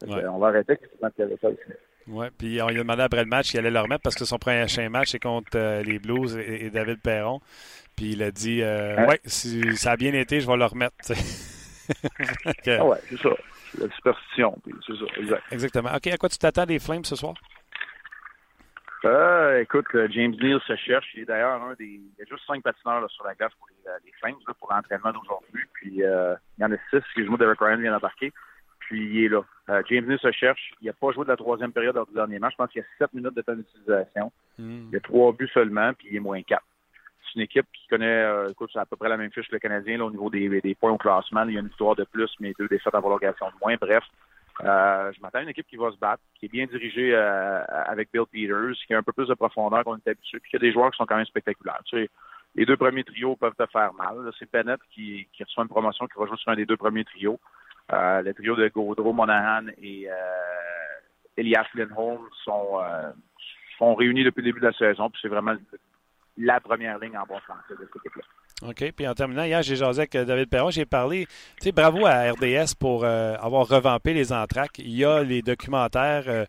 [0.07, 0.25] Ouais.
[0.27, 1.59] On va arrêter l'équipement qu'il avait ça aussi.
[2.07, 4.25] Oui, puis on lui a demandé après le match qu'il allait le remettre parce que
[4.25, 7.39] son premier match, c'est contre euh, les Blues et, David Perron.
[7.95, 9.05] Puis il a dit euh, hein?
[9.07, 10.95] Ouais, si ça a bien été, je vais le remettre.
[12.67, 13.29] ah ouais, c'est ça.
[13.71, 14.57] C'est la superstition.
[14.87, 15.43] C'est ça, exact.
[15.51, 15.89] Exactement.
[15.95, 17.35] OK, à quoi tu t'attends des Flames ce soir?
[19.03, 21.07] Euh, écoute, euh, James Neal se cherche.
[21.15, 21.85] Il est d'ailleurs un des.
[21.85, 25.63] Il y a juste cinq patineurs sur la glace pour les, Flames pour l'entraînement d'aujourd'hui.
[25.73, 28.31] Puis il y en a six, excuse-moi, Derek Ryan vient d'embarquer
[28.91, 29.41] puis il est là.
[29.69, 30.73] Euh, James Neal se cherche.
[30.81, 32.51] Il n'a pas joué de la troisième période lors du dernier match.
[32.53, 34.33] Je pense qu'il y a sept minutes de temps d'utilisation.
[34.59, 34.87] Hmm.
[34.89, 36.65] Il y a trois buts seulement, puis il est moins quatre.
[37.23, 39.53] C'est une équipe qui connaît, euh, écoute, c'est à peu près la même fiche que
[39.53, 41.43] le Canadien là, au niveau des, des, points au classement.
[41.43, 43.75] Il y a une victoire de plus, mais deux défaites en prolongation de moins.
[43.79, 44.03] Bref,
[44.63, 47.63] euh, je m'attends à une équipe qui va se battre, qui est bien dirigée euh,
[47.67, 50.55] avec Bill Peters, qui a un peu plus de profondeur qu'on est habitué, puis qui
[50.57, 51.81] a des joueurs qui sont quand même spectaculaires.
[51.85, 52.09] Tu sais,
[52.55, 54.29] les deux premiers trios peuvent te faire mal.
[54.37, 57.05] C'est Bennett qui, qui reçoit une promotion qui va jouer sur un des deux premiers
[57.05, 57.39] trios.
[57.93, 60.13] Euh, le trio de Gaudreau, Monahan et euh,
[61.37, 63.11] Elias Lindholm sont, euh,
[63.77, 65.09] sont réunis depuis le début de la saison.
[65.09, 65.55] Puis c'est vraiment
[66.37, 68.23] la première ligne en bon français de cette équipe-là.
[68.63, 68.91] OK.
[68.95, 70.71] Puis en terminant, hier, j'ai jasé avec David Perron.
[70.71, 74.79] J'ai parlé, tu sais, bravo à RDS pour avoir revampé les entraques.
[74.79, 76.45] Il y a les documentaires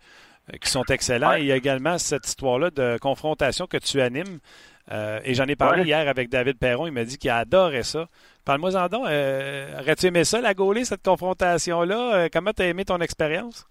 [0.60, 1.34] qui sont excellents.
[1.34, 4.38] il y a également cette histoire-là de confrontation que tu animes.
[4.90, 6.86] et j'en ai parlé hier avec David Perron.
[6.86, 8.08] Il m'a dit qu'il adorait ça.
[8.44, 9.06] Parle-moi en donc.
[9.06, 12.14] Euh, aurais-tu aimé ça, la gauler, cette confrontation-là?
[12.14, 13.66] Euh, comment tu as aimé ton expérience?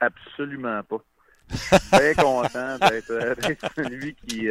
[0.00, 0.96] Absolument pas.
[1.92, 3.34] Très content d'être euh,
[3.76, 4.48] celui qui.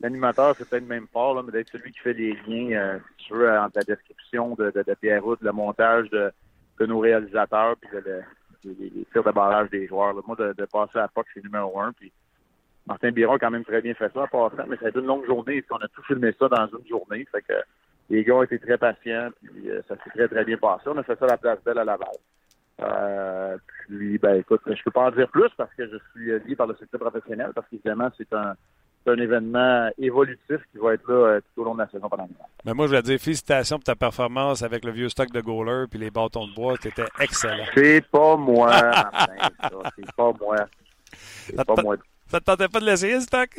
[0.00, 3.34] L'animateur, c'est peut-être même pas, là, mais d'être celui qui fait les liens, si tu
[3.34, 6.32] veux, entre la description de, de, de Pierre le montage de,
[6.78, 7.90] de, nos réalisateurs, puis
[8.64, 10.14] les, tirs de barrage des joueurs.
[10.26, 11.92] Moi, de, passer à POC, c'est numéro un.
[11.92, 12.12] Puis
[12.86, 14.98] Martin Biron a quand même très bien fait ça en passant, mais ça a été
[14.98, 15.64] une longue journée.
[15.70, 17.26] On a tout filmé ça dans une journée.
[17.30, 17.54] Fait que
[18.08, 20.84] les gars ont été très patients, puis euh, ça s'est très, très bien passé.
[20.86, 22.08] On a fait ça à la place Belle à Laval.
[22.80, 26.56] Euh, puis, ben, écoute, je peux pas en dire plus parce que je suis lié
[26.56, 28.54] par le secteur professionnel, parce qu'évidemment, c'est un,
[29.06, 32.28] un événement évolutif qui va être là euh, tout au long de la saison pendant.
[32.64, 35.86] Mais moi, je voulais dire félicitations pour ta performance avec le vieux stock de goaler
[35.90, 36.74] puis les bâtons de bois.
[36.80, 37.64] C'était excellent.
[37.74, 39.48] C'est pas moi, Martin,
[39.96, 40.56] C'est pas moi.
[41.12, 41.96] C'est pas moi.
[42.28, 43.50] Ça te tentait pas de l'essayer, ce stock?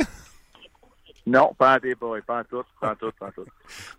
[1.25, 3.45] Non, pas en tes pas en tout, pas en tout, pas en tout.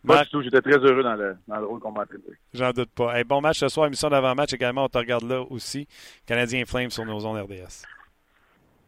[0.03, 2.33] Moi, tout, j'étais très heureux dans le, dans le rôle qu'on m'a attribué.
[2.53, 3.23] J'en doute pas.
[3.23, 5.87] bon match ce soir, émission d'avant-match également, on te regarde là aussi.
[6.27, 7.85] Canadien Flames sur nos ondes RDS.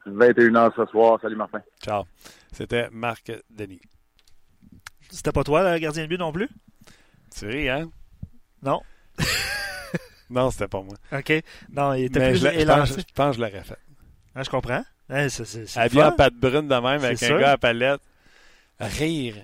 [0.06, 1.18] 21h ce soir.
[1.20, 1.60] Salut Martin.
[1.82, 2.04] Ciao.
[2.52, 3.80] C'était Marc Denis.
[5.10, 6.48] C'était pas toi, le gardien de but non plus?
[7.36, 7.90] Tu ris, hein?
[8.62, 8.80] Non.
[10.30, 10.96] non, c'était pas moi.
[11.12, 11.32] OK.
[11.70, 13.78] Non, il était Mais plus je, je, pense, je pense que je l'aurais fait.
[14.34, 14.84] Ah, je comprends.
[15.10, 18.00] Hein, c'est, c'est, en pâte brune de même avec un gars à palette
[18.80, 19.36] rire,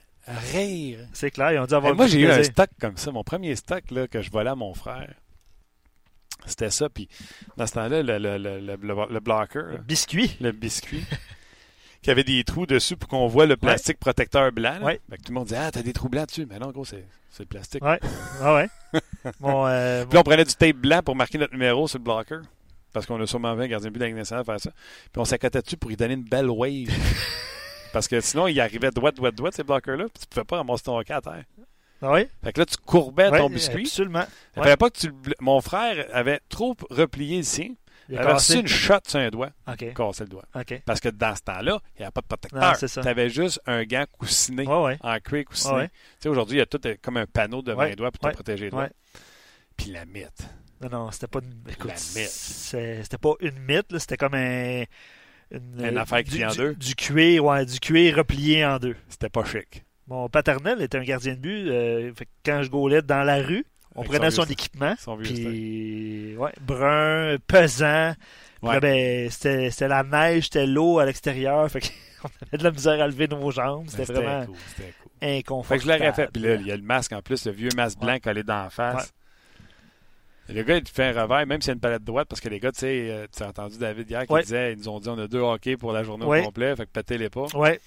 [0.52, 1.00] rire.
[1.12, 3.10] C'est clair, ils ont dit avoir Moi, j'ai eu un stock comme ça.
[3.10, 5.14] Mon premier stock là, que je volais à mon frère,
[6.46, 6.88] c'était ça.
[6.88, 7.08] Puis
[7.56, 9.62] dans ce temps-là, le, le, le, le, blocker.
[9.72, 10.36] Le biscuit.
[10.40, 11.04] Le biscuit.
[12.02, 14.78] qui avait des trous dessus pour qu'on voit le plastique protecteur blanc.
[14.82, 15.00] Ouais.
[15.10, 16.46] tout le monde dit Ah, t'as des trous blancs dessus.
[16.48, 17.06] Mais non, gros, c'est,
[17.38, 17.84] le plastique.
[17.84, 18.00] Ouais.
[18.42, 18.68] Ah ouais.
[19.38, 22.40] bon, euh, Puis on prenait du tape blanc pour marquer notre numéro sur le blocker.
[22.92, 24.70] Parce qu'on a sûrement vu un gardien de but à faire ça.
[25.12, 26.88] Puis on s'accotait dessus pour lui donner une belle wave.
[27.92, 30.84] Parce que sinon, il arrivait droit, droit, droit, ces bloqueurs-là, puis tu pouvais pas ramasser
[30.84, 31.44] ton hockey à terre.
[32.02, 32.26] Ah oui?
[32.42, 33.82] Fait que là, tu courbais ton biscuit.
[33.82, 34.24] Absolument.
[34.56, 37.74] Il fallait pas que tu Mon frère avait trop replié le sien.
[38.08, 39.50] Il, avait reçu une shot sur un doigt.
[39.68, 39.94] OK.
[39.94, 40.44] Cassé le doigt.
[40.56, 40.82] OK.
[40.84, 42.76] Parce que dans ce temps-là, il n'y avait pas de protecteur.
[42.76, 45.88] Tu avais juste un gant coussiné en cuir coussiné.
[45.88, 48.34] Tu sais, aujourd'hui, il y a tout comme un panneau devant les doigts pour te
[48.34, 48.88] protéger les doigts.
[49.76, 50.48] Puis la mythe.
[50.82, 51.70] Non, non, c'était pas une.
[51.70, 54.84] Écoute, C'était pas une mythe, c'était comme un
[55.50, 56.74] une, affaire qui du, en deux.
[56.74, 58.96] Du, cuir, ouais, du cuir replié en deux.
[59.08, 59.84] C'était pas chic.
[60.10, 61.68] Mon paternel était un gardien de but.
[61.68, 62.12] Euh,
[62.44, 64.94] quand je gaulais dans la rue, on prenait son, équipement.
[64.98, 68.14] Son puis, ouais, brun, pesant.
[68.60, 71.70] ben, c'était la neige, c'était l'eau à l'extérieur.
[71.70, 73.86] Fait qu'on avait de la misère à lever nos jambes.
[73.88, 74.56] C'était vraiment cool,
[75.22, 75.80] inconfortable.
[75.80, 76.32] Fait que je l'aurais fait.
[76.32, 78.64] Puis là, il y a le masque en plus, le vieux masque blanc collé dans
[78.64, 79.12] la face.
[80.48, 82.48] Le gars, il fait un revers, même s'il y a une palette droite, parce que
[82.48, 84.98] les gars, tu sais, euh, tu as entendu David hier qui disait, ils nous ont
[84.98, 87.46] dit on a deux hockey pour la journée au complet, fait que pétez-les pas.
[87.54, 87.78] Ouais.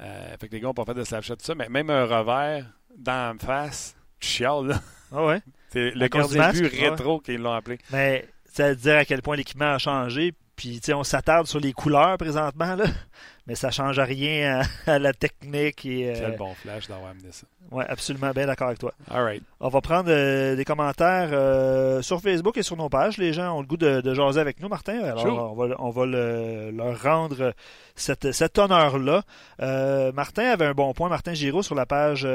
[0.00, 1.90] Euh, fait que les gars n'ont pas fait de slap shot, tout ça, mais même
[1.90, 4.80] un revers dans la face, tu chiales, là.
[5.12, 5.42] Ah ouais?
[5.70, 7.78] C'est le concept plus rétro qu'ils l'ont appelé.
[7.92, 10.34] Mais ça veut dire à quel point l'équipement a changé.
[10.60, 12.84] Puis, on s'attarde sur les couleurs présentement, là.
[13.46, 15.86] Mais ça ne change rien à, la technique.
[15.86, 17.46] Et, Quel euh, bon flash d'avoir amené ça.
[17.70, 18.30] Oui, absolument.
[18.32, 18.92] Bien d'accord avec toi.
[19.10, 19.42] All right.
[19.58, 23.16] On va prendre euh, des commentaires euh, sur Facebook et sur nos pages.
[23.16, 25.02] Les gens ont le goût de, de jaser avec nous, Martin.
[25.02, 27.54] Alors, on va, on va leur rendre
[27.96, 29.22] cette, cet honneur-là.
[30.12, 31.08] Martin avait un bon point.
[31.08, 32.28] Martin Giraud, sur la page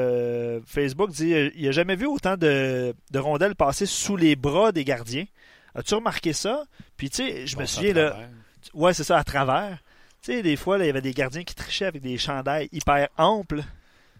[0.66, 4.84] Facebook, dit il n'a jamais vu autant de, de rondelles passer sous les bras des
[4.84, 5.26] gardiens.
[5.76, 6.64] As-tu remarqué ça?
[6.96, 8.16] Puis, tu sais, je me souviens, là.
[8.74, 9.78] Ouais, c'est ça, à travers.
[10.22, 13.08] Tu sais, des fois, il y avait des gardiens qui trichaient avec des chandails hyper
[13.16, 13.62] amples.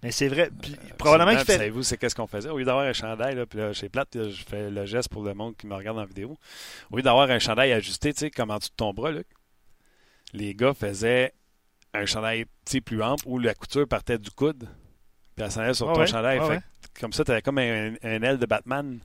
[0.03, 0.51] Mais c'est vrai.
[0.61, 1.57] Puis, euh, probablement qu'il fait.
[1.57, 2.51] Savez-vous, c'est qu'est-ce qu'on faisait?
[2.51, 5.25] Au lieu d'avoir un chandail, là, puis là, chez Plate, je fais le geste pour
[5.25, 6.37] le monde qui me regarde en vidéo.
[6.91, 9.21] Au lieu d'avoir un chandail ajusté, tu sais, comme en dessous de ton bras, là,
[10.35, 11.33] les gars faisaient
[11.95, 12.45] un chandail
[12.85, 14.69] plus ample où la couture partait du coude,
[15.35, 16.41] puis elle s'en allait sur ton chandail.
[17.01, 19.01] Comme ça, tu avais comme un, un aile de Batman.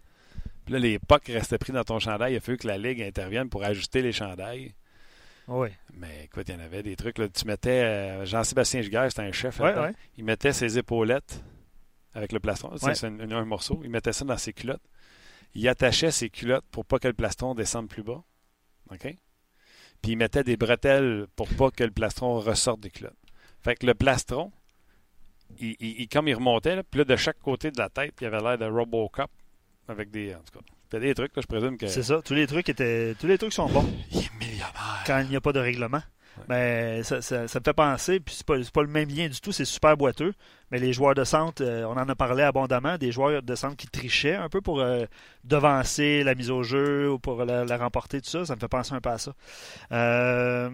[0.72, 2.34] Là, les pucks restaient pris dans ton chandail.
[2.34, 4.74] Il a fallu que la Ligue intervienne pour ajuster les chandails.
[5.50, 5.68] Oui.
[5.94, 7.18] Mais écoute, il y en avait des trucs.
[7.18, 7.28] Là.
[7.28, 7.84] Tu mettais.
[7.84, 9.62] Euh, Jean-Sébastien Giguère, c'était un chef.
[10.18, 11.44] Il mettait ses épaulettes
[12.14, 12.72] avec le plastron.
[12.78, 13.82] C'est un, morceau.
[13.84, 14.82] Il mettait ça dans ses culottes.
[15.56, 18.24] Il attachait ses culottes pour pas que le plastron descende plus bas.
[18.92, 19.14] OK?
[20.02, 23.14] Puis il mettait des bretelles pour pas que le plastron ressorte des culottes.
[23.60, 24.54] Fait que le plastron,
[25.60, 28.58] il, comme il remontait, puis là, de chaque côté de la tête, il avait l'air
[28.58, 29.30] de Robocop
[29.92, 30.34] avec des.
[30.36, 30.60] En tout
[30.92, 31.88] cas, des trucs, là, je présume que.
[31.88, 32.22] C'est ça.
[32.24, 33.16] Tous les trucs étaient.
[33.20, 33.86] Tous les trucs sont bons.
[34.12, 35.04] Il est millionnaire.
[35.06, 36.02] Quand il n'y a pas de règlement.
[36.50, 39.52] Mais ça, ça, me fait penser, puis c'est pas, pas le même lien du tout,
[39.52, 40.34] c'est super boiteux.
[40.72, 43.76] Mais les joueurs de centre, euh, on en a parlé abondamment, des joueurs de centre
[43.76, 45.06] qui trichaient un peu pour euh,
[45.44, 48.94] devancer la mise au jeu ou pour la, remporter, tout ça, ça me fait penser
[48.94, 49.34] un peu à ça.
[49.92, 50.70] Euh,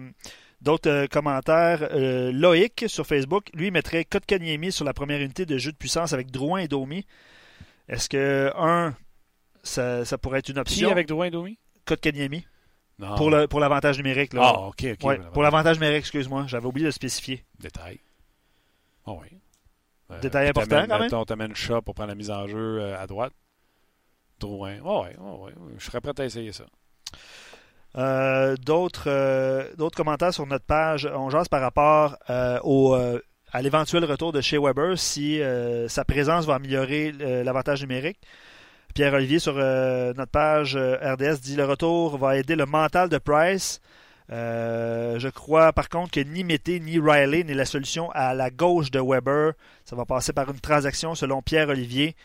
[0.60, 1.88] d'autres commentaires.
[2.32, 6.30] Loïc sur Facebook, lui, mettrait Kotkaniemi sur la première unité de jeu de puissance avec
[6.30, 7.04] Drouin et Domi.
[7.88, 8.94] Est-ce que, un,
[9.68, 10.88] ça, ça, pourrait être une option?
[10.88, 11.58] Qui avec Drouin et Domi?
[11.84, 12.46] Kotkaniemi.
[12.98, 13.14] Non.
[13.14, 14.34] Pour, le, pour l'avantage numérique.
[14.34, 14.42] Là.
[14.44, 15.04] Ah, OK, OK.
[15.04, 16.46] Ouais, pour l'avantage numérique, excuse-moi.
[16.48, 17.44] J'avais oublié de spécifier.
[17.60, 18.00] Détail.
[19.06, 19.38] Oh, oui.
[20.10, 21.10] Euh, Détail important, quand même.
[21.12, 23.32] On t'amène chat pour prendre la mise en jeu euh, à droite.
[24.40, 24.78] Drouin.
[24.84, 25.52] Oh, oui, oh, ouais.
[25.78, 26.64] Je serais prêt à essayer ça.
[27.96, 31.06] Euh, d'autres, d'autres commentaires sur notre page.
[31.06, 32.16] On jase par rapport
[32.64, 32.96] au
[33.52, 38.18] à l'éventuel retour de chez Weber si euh, sa présence va améliorer euh, l'avantage numérique.
[38.94, 43.80] Pierre-Olivier sur euh, notre page RDS dit le retour va aider le mental de Price.
[44.30, 48.90] je crois par contre que ni Mété ni Riley n'est la solution à la gauche
[48.90, 49.52] de Weber.
[49.84, 52.16] Ça va passer par une transaction selon Pierre-Olivier.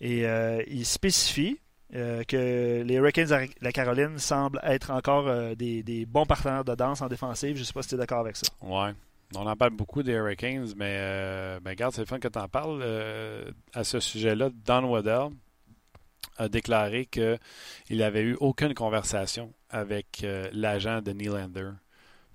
[0.00, 0.24] Et
[0.68, 1.58] il spécifie
[1.92, 7.08] que les Hurricanes de la Caroline semblent être encore des, bons partenaires de danse en
[7.08, 7.56] défensive.
[7.56, 8.46] Je ne sais pas si tu es d'accord avec ça.
[8.62, 8.92] Ouais.
[9.36, 12.38] On en parle beaucoup des Hurricanes, mais euh, ben, regarde, c'est le fun que tu
[12.38, 12.80] en parles.
[12.82, 15.28] Euh, à ce sujet-là, Don Waddell
[16.36, 17.38] a déclaré qu'il
[17.90, 21.70] n'avait eu aucune conversation avec euh, l'agent de Nylander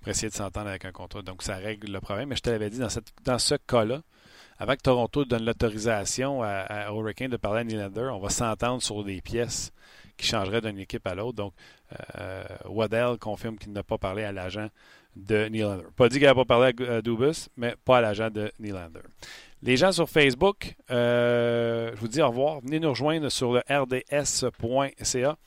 [0.00, 1.22] pour essayer de s'entendre avec un contrat.
[1.22, 2.28] Donc, ça règle le problème.
[2.28, 4.02] Mais je te l'avais dit, dans, ce cas-là,
[4.58, 9.02] avant que Toronto donne l'autorisation à, Hurricane de parler à Nylander, on va s'entendre sur
[9.02, 9.72] des pièces
[10.16, 11.36] qui changeraient d'une équipe à l'autre.
[11.36, 11.54] Donc,
[12.66, 14.68] Waddell confirme qu'il n'a pas parlé à l'agent
[15.16, 15.86] de Nylander.
[15.96, 19.00] Pas dit qu'il n'a pas parlé à Dubus, mais pas à l'agent de Nylander.
[19.64, 22.60] Les gens sur Facebook, euh, je vous dis au revoir.
[22.60, 25.38] Venez nous rejoindre sur le rds.ca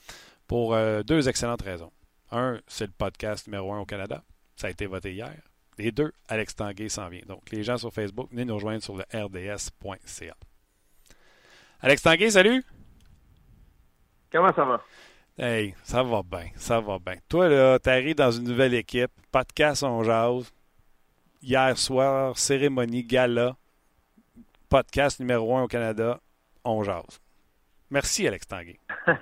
[0.48, 1.92] pour euh, deux excellentes raisons.
[2.32, 4.24] Un, c'est le podcast numéro un au Canada.
[4.56, 5.36] Ça a été voté hier.
[5.78, 7.22] Et deux, Alex Tanguay s'en vient.
[7.28, 10.36] Donc, les gens sur Facebook, venez nous rejoindre sur le rds.ca.
[11.82, 12.66] Alex Tanguay, salut!
[14.32, 14.82] Comment ça va?
[15.38, 17.18] Hey, ça va bien, ça va bien.
[17.30, 20.52] Toi, là, t'arrives dans une nouvelle équipe, podcast on jase.
[21.44, 23.56] Hier soir, cérémonie, gala,
[24.70, 26.20] podcast numéro un au Canada,
[26.64, 27.20] on jase.
[27.90, 28.80] Merci, Alex Tanguay.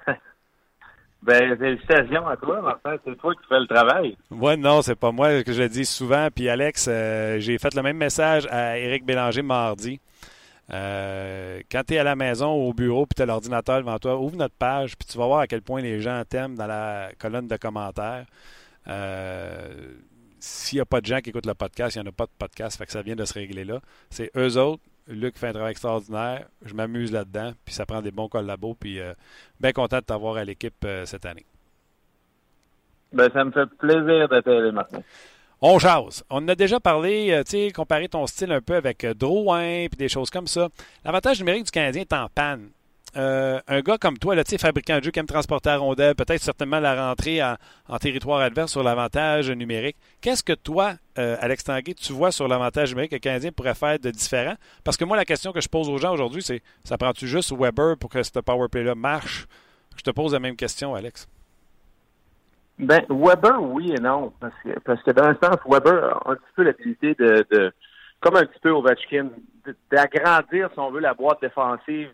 [1.22, 2.96] ben, félicitations à toi, Martin.
[3.06, 4.18] C'est toi qui fais le travail.
[4.32, 6.30] Ouais, non, c'est pas moi que je le dis souvent.
[6.34, 10.00] Puis, Alex, euh, j'ai fait le même message à Éric Bélanger mardi.
[10.72, 14.18] Euh, quand tu es à la maison, au bureau, puis tu as l'ordinateur devant toi,
[14.18, 17.10] ouvre notre page, puis tu vas voir à quel point les gens t'aiment dans la
[17.20, 18.26] colonne de commentaires.
[18.88, 19.94] Euh,
[20.40, 22.26] s'il n'y a pas de gens qui écoutent le podcast, il n'y en a pas
[22.26, 23.80] de podcast, fait que ça vient de se régler là.
[24.10, 24.82] C'est eux autres.
[25.08, 26.48] Luc fait un travail extraordinaire.
[26.63, 29.13] Je m'amuse là-dedans, puis ça prend des bons collabos, puis euh,
[29.60, 31.46] bien content de t'avoir à l'équipe cette année.
[33.13, 35.04] Ben, ça me fait plaisir d'être là maintenant.
[35.62, 36.24] On jase.
[36.30, 39.88] On a déjà parlé, euh, tu sais, comparé ton style un peu avec euh, Drouin
[39.88, 40.68] puis des choses comme ça.
[41.04, 42.70] L'avantage numérique du Canadien est en panne.
[43.17, 46.80] Euh, un gars comme toi, là, fabricant de jeu qui aime transporter rondelle, peut-être certainement
[46.80, 49.95] la rentrée en, territoire adverse sur l'avantage numérique.
[50.21, 53.97] Qu'est-ce que toi, Alex Tanguay, tu vois sur l'avantage numérique que le Canadien pourrait faire
[53.99, 54.56] de différent?
[54.84, 57.54] Parce que moi, la question que je pose aux gens aujourd'hui, c'est ça prend-tu juste
[57.54, 59.47] Weber pour que ce power play-là marche?
[59.95, 61.28] Je te pose la même question, Alex.
[62.78, 64.34] Ben, Weber, oui et non.
[64.39, 67.73] Parce que, dans un sens, Weber a un petit peu l'habilité de,
[68.19, 69.30] comme un petit peu Ovechkin,
[69.91, 72.12] d'agrandir, si on veut, la boîte défensive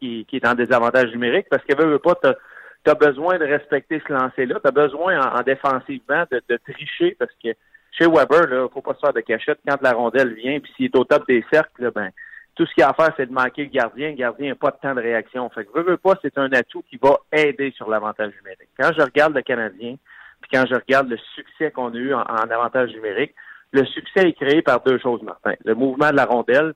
[0.00, 1.46] qui, qui, est en désavantage numérique.
[1.50, 4.60] Parce qu'il veut, veut pas, tu as besoin de respecter ce lancer-là.
[4.60, 7.50] Tu as besoin en, défensivement de, de, tricher parce que
[7.92, 9.58] chez Weber, il faut pas se faire de cachette.
[9.66, 12.10] Quand la rondelle vient, puis s'il est au top des cercles, ben,
[12.56, 14.10] tout ce qu'il y a à faire, c'est de manquer le gardien.
[14.10, 15.48] Le gardien n'a pas de temps de réaction.
[15.50, 18.70] Fait que veut pas, c'est un atout qui va aider sur l'avantage numérique.
[18.78, 19.96] Quand je regarde le Canadien,
[20.40, 23.34] puis quand je regarde le succès qu'on a eu en, avantage numérique,
[23.72, 25.54] le succès est créé par deux choses, Martin.
[25.64, 26.72] Le mouvement de la rondelle,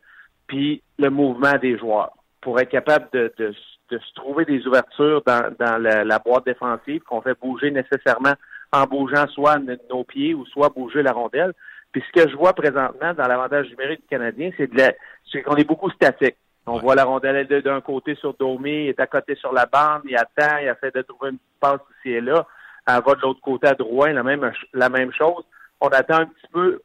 [0.46, 2.12] puis le mouvement des joueurs.
[2.40, 3.52] Pour être capable de, de,
[3.90, 8.34] se trouver des ouvertures dans, dans la, boîte défensive qu'on fait bouger nécessairement
[8.72, 9.58] en bougeant soit
[9.90, 11.52] nos pieds ou soit bouger la rondelle.
[11.92, 14.92] Puis ce que je vois présentement dans l'avantage numérique du Canadien, c'est de la,
[15.30, 16.36] c'est qu'on est beaucoup statique.
[16.66, 20.02] On voit la rondelle d'un côté sur Domi, il est à côté sur la bande,
[20.04, 22.46] il attend, il essaie de trouver une passe ici et là.
[22.86, 25.44] Elle va de l'autre côté à Drouin, la même, la même chose.
[25.80, 26.80] On attend un petit peu.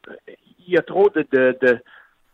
[0.66, 1.78] Il y a trop de, de, de,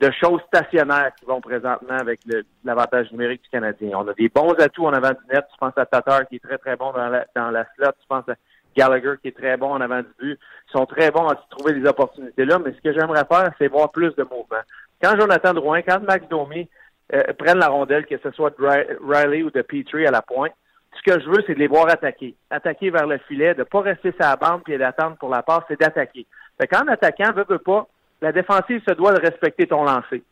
[0.02, 2.20] de choses stationnaires qui vont présentement avec
[2.64, 3.90] l'avantage numérique du Canadien.
[3.94, 5.44] On a des bons atouts en avant du net.
[5.52, 7.92] Tu penses à Tatar qui est très, très bon dans la, dans la slot.
[8.00, 8.34] Tu penses à
[8.76, 10.40] Gallagher qui est très bon en avant du but.
[10.68, 13.68] Ils sont très bons à trouver des opportunités là, mais ce que j'aimerais faire, c'est
[13.68, 14.62] voir plus de mouvement.
[15.00, 16.68] Quand Jonathan Drouin, quand Max Domi
[17.14, 18.64] euh, prennent la rondelle, que ce soit de
[19.08, 20.52] Riley ou de Petrie à la pointe,
[20.96, 22.34] ce que je veux, c'est de les voir attaquer.
[22.50, 25.62] Attaquer vers le filet, de ne pas rester la bande et d'attendre pour la passe,
[25.68, 26.26] c'est d'attaquer.
[26.60, 27.86] Fait qu'en attaquant, veut, veut pas,
[28.22, 30.22] la défensive se doit de respecter ton lancer.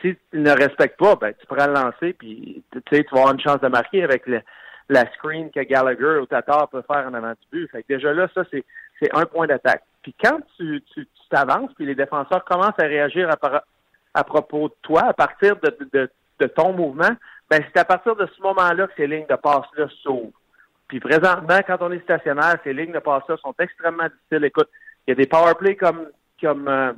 [0.00, 3.34] Si tu ne respectes pas, ben, tu prends le lancer, puis tu tu vas avoir
[3.34, 4.24] une chance de marquer avec
[4.88, 7.70] la screen que Gallagher ou Tatar peut faire en avant du but.
[7.70, 8.64] Fait que déjà là, ça, c'est,
[9.12, 9.82] un point d'attaque.
[10.02, 13.62] Puis quand tu, tu, t'avances, puis les défenseurs commencent à réagir à,
[14.12, 17.10] à propos de toi, à partir de, de, de ton mouvement,
[17.48, 20.38] ben c'est à partir de ce moment-là que ces lignes de passe-là s'ouvrent.
[20.88, 24.44] Puis présentement, quand on est stationnaire, ces lignes de passe-là sont extrêmement difficiles.
[24.44, 24.68] Écoute,
[25.06, 26.08] il y a des power plays comme,
[26.40, 26.92] comme euh,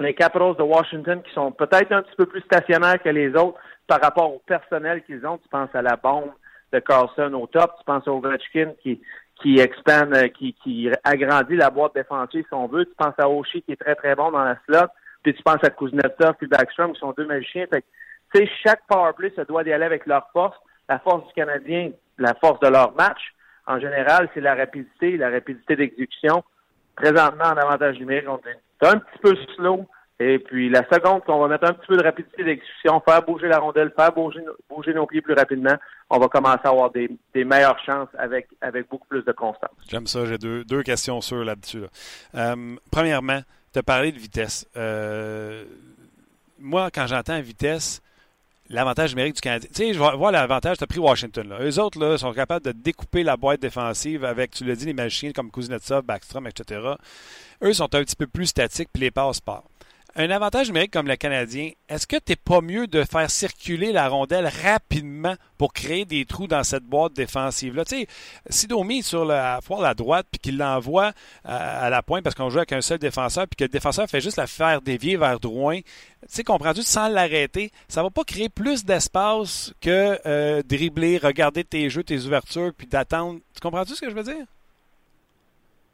[0.00, 3.58] les Capitals de Washington qui sont peut-être un petit peu plus stationnaires que les autres
[3.86, 5.38] par rapport au personnel qu'ils ont.
[5.38, 6.32] Tu penses à la bombe
[6.72, 9.00] de Carlson au top, tu penses à Ovechkin qui,
[9.40, 12.84] qui expande, euh, qui, qui agrandit la boîte défensive si on veut.
[12.84, 14.88] Tu penses à Oshie qui est très très bon dans la slot.
[15.22, 17.66] Puis tu penses à Kuznetsov puis Backstrom, qui sont deux magiciens.
[17.72, 20.56] Fait que, chaque powerplay se doit d'y aller avec leur force.
[20.88, 23.20] La force du Canadien, la force de leur match,
[23.66, 26.44] en général, c'est la rapidité, la rapidité d'exécution.
[26.94, 28.38] Présentement, en avantage numérique, on
[28.82, 29.86] est un petit peu slow.
[30.18, 33.48] Et puis, la seconde qu'on va mettre un petit peu de rapidité d'exécution, faire bouger
[33.48, 35.74] la rondelle, faire bouger, bouger nos pieds plus rapidement,
[36.08, 39.70] on va commencer à avoir des, meilleures chances avec, avec beaucoup plus de constance.
[39.88, 40.24] J'aime ça.
[40.24, 41.82] J'ai deux, deux questions sur là-dessus.
[42.34, 43.40] Euh, premièrement,
[43.74, 44.66] tu as parlé de vitesse.
[44.76, 45.64] Euh,
[46.58, 48.00] moi, quand j'entends vitesse,
[48.68, 49.68] l'avantage numérique du Canadien.
[49.74, 51.48] Tu sais, je vois l'avantage, tu as pris Washington.
[51.48, 51.58] Là.
[51.60, 54.94] Eux autres là, sont capables de découper la boîte défensive avec, tu l'as dit, les
[54.94, 56.80] machines comme Kuznetsov, Backstrom, etc.
[57.62, 59.66] Eux sont un petit peu plus statiques, puis les passes partent
[60.16, 63.92] un avantage numérique comme le Canadien, est-ce que tu n'es pas mieux de faire circuler
[63.92, 67.84] la rondelle rapidement pour créer des trous dans cette boîte défensive-là?
[67.84, 68.06] Tu sais,
[68.48, 71.12] si Domi est sur la foire à droite puis qu'il l'envoie
[71.44, 74.22] à, la pointe parce qu'on joue avec un seul défenseur puis que le défenseur fait
[74.22, 75.84] juste la faire dévier vers Drouin, tu
[76.28, 81.90] sais, comprends-tu, sans l'arrêter, ça va pas créer plus d'espace que euh, dribbler, regarder tes
[81.90, 83.40] jeux, tes ouvertures puis d'attendre.
[83.54, 84.46] Tu comprends-tu ce que je veux dire?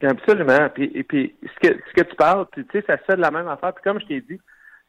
[0.02, 0.68] Absolument.
[0.74, 3.20] Puis, et puis ce que, ce que tu parles, tu sais, ça se fait de
[3.20, 3.72] la même affaire.
[3.72, 4.40] Puis comme je t'ai dit,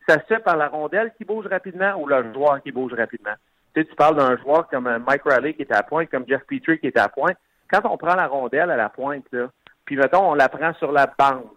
[0.07, 3.33] ça se fait par la rondelle qui bouge rapidement ou le joueur qui bouge rapidement.
[3.73, 6.25] Tu sais, tu parles d'un joueur comme euh, Mike Riley qui est à pointe, comme
[6.27, 7.37] Jeff Petrie qui est à pointe.
[7.71, 9.49] Quand on prend la rondelle à la pointe, là,
[9.85, 11.49] puis mettons, on la prend sur la bande,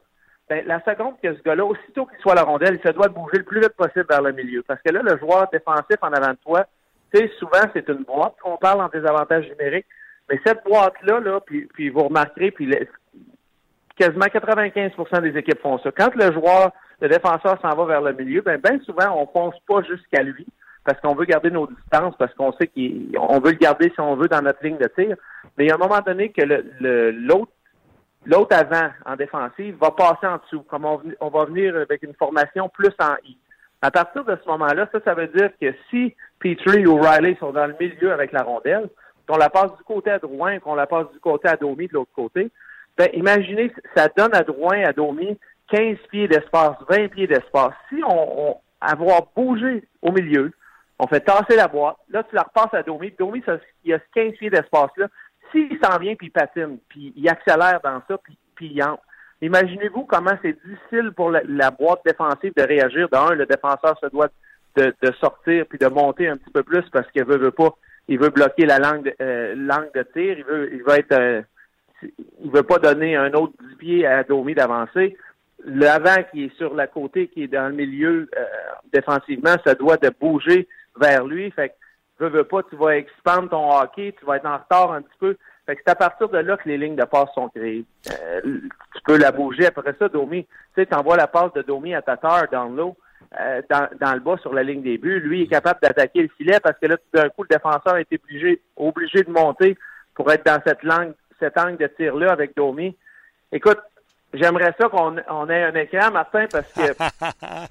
[0.49, 3.09] ben, la seconde que ce gars-là, aussitôt qu'il soit à la rondelle, il se doit
[3.09, 4.63] bouger le plus vite possible vers le milieu.
[4.63, 6.67] Parce que là, le joueur défensif en avant de toi,
[7.13, 9.87] tu sais, souvent, c'est une boîte qu'on parle en désavantage numérique.
[10.29, 12.71] Mais cette boîte-là, là, puis, puis vous remarquerez, puis
[13.97, 15.91] quasiment 95% des équipes font ça.
[15.91, 16.71] Quand le joueur,
[17.01, 20.47] le défenseur s'en va vers le milieu, ben, ben souvent, on fonce pas jusqu'à lui
[20.85, 24.15] parce qu'on veut garder nos distances, parce qu'on sait qu'on veut le garder, si on
[24.15, 25.17] veut, dans notre ligne de tir.
[25.59, 27.51] Mais il y a un moment donné que l'autre
[28.25, 32.15] l'autre avant en défensive va passer en dessous, comme on, on, va venir avec une
[32.15, 33.37] formation plus en I.
[33.83, 37.53] À partir de ce moment-là, ça, ça veut dire que si Petrie ou Riley sont
[37.53, 38.89] dans le milieu avec la rondelle,
[39.29, 41.95] qu'on la passe du côté à Drouin, qu'on la passe du côté à Domi de
[41.95, 42.51] l'autre côté,
[42.99, 45.39] Ben, imaginez, ça donne à Drouin, à Domi,
[45.71, 47.75] 15 pieds d'espace, 20 pieds d'espace.
[47.89, 50.53] Si on, on avoir bougé au milieu,
[50.99, 53.95] on fait tasser la boîte, là, tu la repasses à Domi, Domi, ça, il y
[53.95, 55.09] a 15 pieds d'espace-là.
[55.53, 59.03] S'il s'en vient, puis il patine, puis il accélère dans ça, puis, puis il entre.
[59.43, 63.09] Imaginez-vous comment c'est difficile pour la, boîte défensive de réagir.
[63.11, 64.29] D'un, le défenseur se doit
[64.77, 67.77] de, de, sortir puis de monter un petit peu plus parce qu'il veut, veut pas,
[68.09, 70.39] il veut bloquer la langue de, euh, langue de tir.
[70.39, 71.43] Il veut, il veut être, euh,
[72.03, 75.17] il veut pas donner un autre 10 pieds à Domi d'avancer.
[75.65, 78.45] L'avant qui est sur la côté, qui est dans le milieu euh,
[78.93, 80.69] défensivement, ça doit de bouger
[81.01, 81.51] vers lui.
[81.51, 84.93] Fait que, veux, veux pas, tu vas expandre ton hockey, tu vas être en retard
[84.93, 85.37] un petit peu.
[85.65, 87.85] Fait que c'est à partir de là que les lignes de passe sont créées.
[88.13, 89.67] Euh, tu peux la bouger.
[89.67, 92.97] Après ça, Domi, tu sais, tu envoies la passe de Domi à Tatar dans l'eau,
[93.41, 95.19] euh, dans, dans, le bas sur la ligne des buts.
[95.19, 98.13] Lui est capable d'attaquer le filet parce que là, tout d'un coup, le défenseur est
[98.13, 99.77] obligé, obligé de monter
[100.15, 102.97] pour être dans cette langue, cet angle de tir-là avec Domi.
[103.53, 103.79] Écoute,
[104.33, 106.93] j'aimerais ça qu'on on ait un écran, Martin, parce que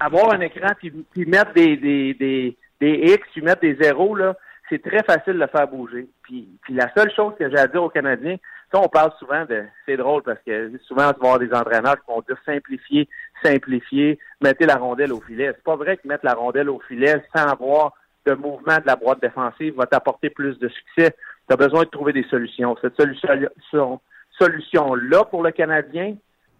[0.00, 4.14] avoir un écran puis, puis mettre des, des, des, des X, puis mettre des zéros,
[4.14, 4.36] là,
[4.68, 6.08] c'est très facile de le faire bouger.
[6.22, 8.36] Puis, puis la seule chose que j'ai à dire aux Canadiens,
[8.72, 11.96] ça, on parle souvent de, c'est drôle parce que souvent, tu vas avoir des entraîneurs
[11.96, 13.08] qui vont dire simplifier,
[13.42, 15.52] simplifier, mettez la rondelle au filet.
[15.54, 17.92] C'est pas vrai que mettre la rondelle au filet sans avoir
[18.26, 21.14] de mouvement de la boîte défensive va t'apporter plus de succès.
[21.48, 22.76] Tu as besoin de trouver des solutions.
[22.80, 24.00] Cette solution,
[24.38, 26.16] solution-là pour le Canadien,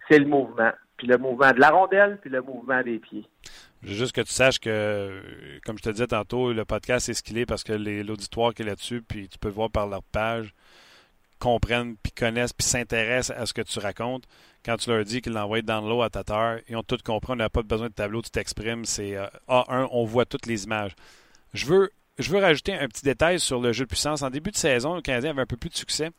[0.09, 0.73] c'est le mouvement.
[0.97, 3.27] Puis le mouvement de la rondelle, puis le mouvement des pieds.
[3.83, 5.21] Juste que tu saches que,
[5.65, 8.63] comme je te disais tantôt, le podcast est ce qu'il est parce que l'auditoire qui
[8.63, 10.55] est là-dessus, puis tu peux voir par leur page,
[11.39, 14.25] comprennent, puis connaissent, puis s'intéressent à ce que tu racontes.
[14.65, 17.33] Quand tu leur dis qu'ils l'envoient dans l'eau à ta terre, ils ont tout compris,
[17.33, 20.65] on n'a pas besoin de tableau, tu t'exprimes, c'est euh, A1, on voit toutes les
[20.65, 20.97] images.
[21.53, 24.23] Je veux, je veux rajouter un petit détail sur le jeu de puissance.
[24.23, 26.11] En début de saison, le Canadien avait un peu plus de succès.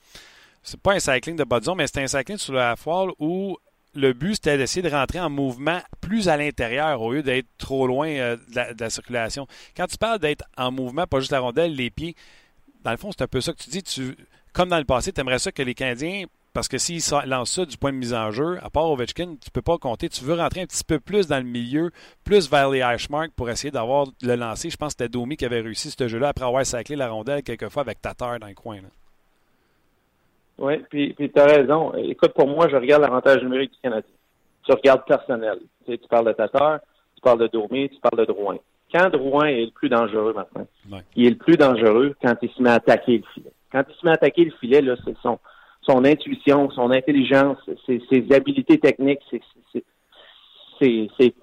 [0.64, 3.58] C'est pas un cycling de bas mais c'était un cycling sur la foile où
[3.98, 7.88] le but, c'était d'essayer de rentrer en mouvement plus à l'intérieur au lieu d'être trop
[7.88, 9.48] loin euh, de, la, circulation.
[9.76, 12.16] Quand tu parles d'être en mouvement, pas juste la rondelle, les pieds,
[12.84, 13.84] dans le fond, c'est un peu ça que tu dis.
[14.54, 16.26] Comme dans le passé, tu aimerais ça que les Canadiens,
[16.58, 19.52] parce que s'ils lancent ça du point de mise en jeu, à part Ovechkin, tu
[19.52, 20.10] peux pas compter.
[20.10, 21.92] Tu veux rentrer un petit peu plus dans le milieu,
[22.26, 24.72] plus vers les hash marks pour essayer d'avoir le lancer.
[24.72, 27.44] Je pense que c'était Domi qui avait réussi ce jeu-là après avoir saclé la rondelle
[27.44, 28.80] quelquefois avec Tatar dans le coin.
[30.58, 31.94] Oui, puis, puis tu as raison.
[31.94, 34.10] Écoute, pour moi, je regarde l'avantage numérique du Canadien.
[34.64, 35.60] Tu regardes personnel.
[35.86, 36.80] Tu, sais, tu parles de Tatar,
[37.14, 38.58] tu parles de Domi, tu parles de Drouin.
[38.92, 40.66] Quand Drouin est le plus dangereux maintenant,
[41.16, 43.52] il est le plus dangereux quand il se met à attaquer le filet.
[43.72, 45.38] Quand il se met à attaquer le filet, là, c'est son,
[45.88, 49.42] son intuition, son intelligence, ses, ses habiletés techniques, ses,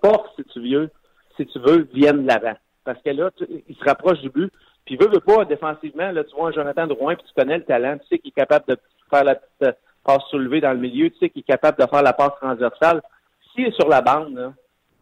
[0.03, 0.91] forces, si tu veux,
[1.37, 2.57] si tu veux, viennent de l'avant.
[2.85, 3.31] Parce que là,
[3.69, 4.53] il se rapproche du but.
[4.85, 7.65] Puis veut, veut pas, défensivement, là, tu vois un Jonathan Drouin, puis tu connais le
[7.65, 8.77] talent, tu sais qu'il est capable de
[9.09, 9.73] faire la petite euh,
[10.05, 13.01] passe soulevée dans le milieu, tu sais qu'il est capable de faire la passe transversale.
[13.53, 14.53] S'il est sur la bande,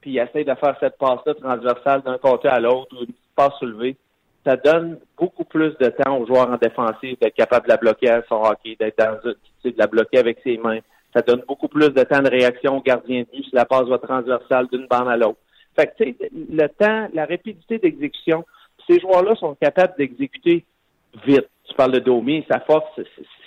[0.00, 3.54] puis il essaie de faire cette passe-là transversale d'un côté à l'autre ou une passe
[3.58, 3.96] soulevée,
[4.44, 8.10] ça donne beaucoup plus de temps aux joueurs en défensive d'être capable de la bloquer
[8.10, 10.80] à son hockey, d'être dans de la bloquer avec ses mains.
[11.14, 13.84] Ça donne beaucoup plus de temps de réaction au gardien de but si la passe
[13.84, 15.38] va transversale d'une bande à l'autre.
[15.76, 18.44] Fait que, tu sais, le temps, la rapidité d'exécution,
[18.88, 20.64] ces joueurs-là sont capables d'exécuter
[21.24, 21.48] vite.
[21.68, 23.00] Tu parles de Domi, sa force,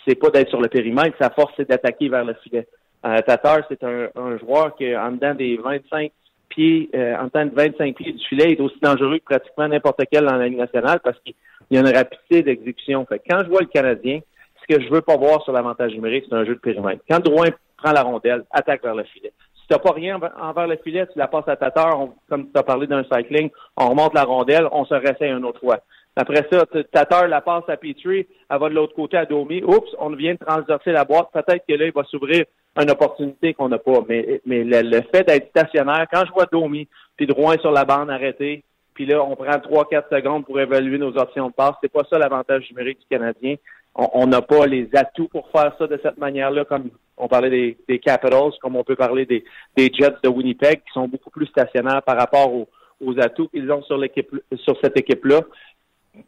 [0.08, 2.68] c'est pas d'être sur le périmètre, sa force, c'est d'attaquer vers le filet.
[3.06, 6.12] Euh, Tatar, c'est un, joueur qui, en dedans des 25
[6.56, 10.02] pieds, euh, en dedans de 25 pieds du filet, est aussi dangereux que pratiquement n'importe
[10.12, 11.34] quel dans la Ligue nationale parce qu'il
[11.72, 13.06] y a une rapidité d'exécution.
[13.30, 14.20] Quand je vois le Canadien,
[14.62, 17.04] ce que je veux pas voir sur l'avantage numérique, c'est un jeu de périmètre.
[17.10, 19.32] Quand Drouin prend la rondelle, attaque vers le filet.
[19.56, 22.64] Si t'as pas rien envers le filet, tu la passes à Tatar, comme tu as
[22.64, 25.80] parlé d'un cycling, on remonte la rondelle, on se réessaye une autre fois.
[26.16, 29.62] Après ça, Tatar la passe à Petrie, elle va de l'autre côté à Domi.
[29.64, 31.28] Oups, on vient de transverser la boîte.
[31.34, 32.46] Peut-être que là, il va s'ouvrir
[32.82, 34.00] une opportunité qu'on n'a pas.
[34.08, 36.88] Mais, mais le, fait d'être stationnaire, quand je vois Domi,
[37.18, 38.64] puis Drouin sur la bande arrêté,
[38.94, 41.76] puis là, on prend 3-4 secondes pour évaluer nos options de passe.
[41.82, 43.56] C'est pas ça l'avantage numérique du Canadien.
[43.94, 47.78] On n'a pas les atouts pour faire ça de cette manière-là, comme on parlait des,
[47.88, 49.44] des, Capitals, comme on peut parler des,
[49.78, 52.68] des Jets de Winnipeg, qui sont beaucoup plus stationnaires par rapport aux,
[53.02, 55.42] aux atouts qu'ils ont sur l'équipe sur cette équipe-là.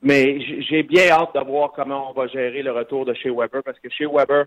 [0.02, 3.64] Mais j'ai bien hâte de voir comment on va gérer le retour de chez Weber
[3.64, 4.46] parce que chez Weber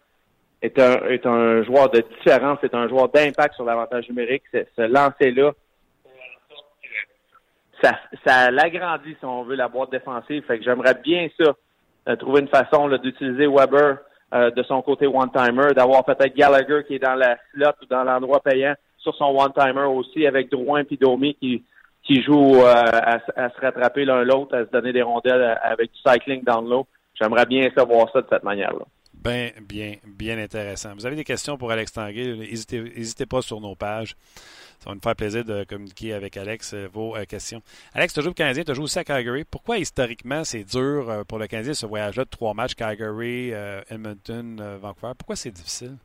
[0.63, 4.43] est un, est un joueur de différence, c'est un joueur d'impact sur l'avantage numérique.
[4.53, 5.53] Ce lancer-là,
[7.83, 10.45] ça, ça l'agrandit, si on veut, la boîte défensive.
[10.47, 11.55] Fait que j'aimerais bien ça,
[12.09, 13.99] euh, trouver une façon d'utiliser Weber
[14.35, 18.05] euh, de son côté one-timer, d'avoir peut-être Gallagher qui est dans la slot ou dans
[18.05, 21.65] l'endroit payant sur son one-timer aussi, avec Drouin et Domi qui
[22.11, 25.99] qui jouent euh, à, se rattraper l'un l'autre, à se donner des rondelles avec du
[26.05, 26.87] cycling dans l'eau.
[27.15, 28.85] J'aimerais bien savoir ça de cette manière-là.
[29.15, 30.93] Bien, bien, bien intéressant.
[30.95, 34.17] Vous avez des questions pour Alex Tanguay, n'hésitez pas sur nos pages.
[34.81, 37.61] Ça va nous faire plaisir de communiquer avec Alex euh, vos euh, questions.
[37.93, 39.45] Alex, tu joues le Canadien, tu joué aussi à Calgary.
[39.45, 43.53] Pourquoi historiquement c'est dur euh, pour le Canadien ce voyage-là de trois matchs, Calgary,
[43.91, 45.13] Edmonton, Vancouver?
[45.17, 45.97] Pourquoi c'est difficile?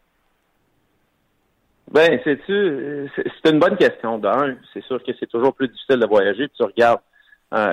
[1.91, 4.17] Ben, c'est-tu, c'est une bonne question.
[4.17, 6.47] D'un, c'est sûr que c'est toujours plus difficile de voyager.
[6.47, 7.01] Puis tu regardes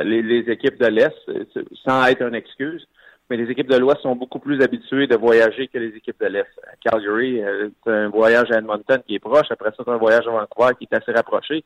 [0.05, 1.17] les, les, équipes de l'Est,
[1.85, 2.87] sans être une excuse
[3.33, 6.27] mais les équipes de l'Ouest sont beaucoup plus habituées de voyager que les équipes de
[6.27, 6.51] l'Est.
[6.85, 9.47] Calgary, euh, c'est un voyage à Edmonton qui est proche.
[9.49, 11.65] Après ça, c'est un voyage à Vancouver qui est assez rapproché.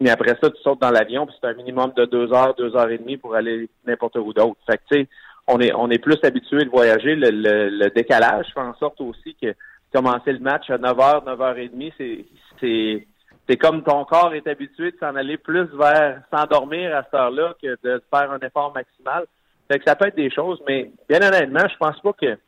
[0.00, 2.76] Mais après ça, tu sautes dans l'avion, puis c'est un minimum de deux heures, deux
[2.76, 4.60] heures et demie pour aller n'importe où d'autre.
[4.70, 5.08] Fait que, tu sais,
[5.48, 7.16] on est, on est plus habitué de voyager.
[7.16, 9.48] Le, le, décalage fait en sorte aussi que
[9.92, 12.24] commencer le match à 9h, 9h30, c'est,
[12.60, 13.06] c'est,
[13.48, 17.54] c'est comme ton corps est habitué de s'en aller plus vers s'endormir à cette heure-là
[17.62, 19.26] que de faire un effort maximal.
[19.70, 22.38] Fait que ça peut être des choses, mais bien honnêtement, je pense pas que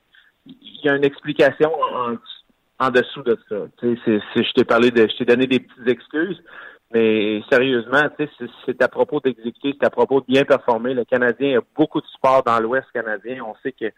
[0.47, 1.71] il y a une explication
[2.79, 3.57] en, dessous de ça.
[3.79, 6.43] Tu sais, je t'ai parlé de, je t'ai donné des petites excuses,
[6.93, 10.93] mais sérieusement, tu sais, c'est à propos d'exécuter, c'est à propos de bien performer.
[10.93, 13.45] Le Canadien a beaucoup de support dans l'Ouest canadien.
[13.47, 13.93] On sait que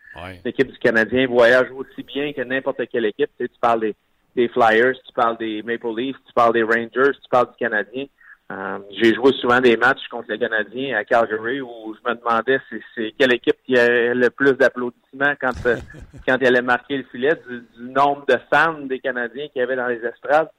[0.45, 3.30] l'équipe du Canadien voyage aussi bien que n'importe quelle équipe.
[3.40, 3.95] Tu, parles des,
[4.36, 8.05] des Flyers, tu parles des Maple Leafs, tu parles des Rangers, tu parles du Canadien.
[8.53, 12.59] Euh, j'ai joué souvent des matchs contre les Canadiens à Calgary où je me demandais
[12.95, 15.53] c'est quelle équipe qui a le plus d'applaudissements quand
[16.28, 19.76] quand elle allait marquer le filet du, nombre de fans des Canadiens qu'il y avait
[19.76, 20.51] dans les estrades.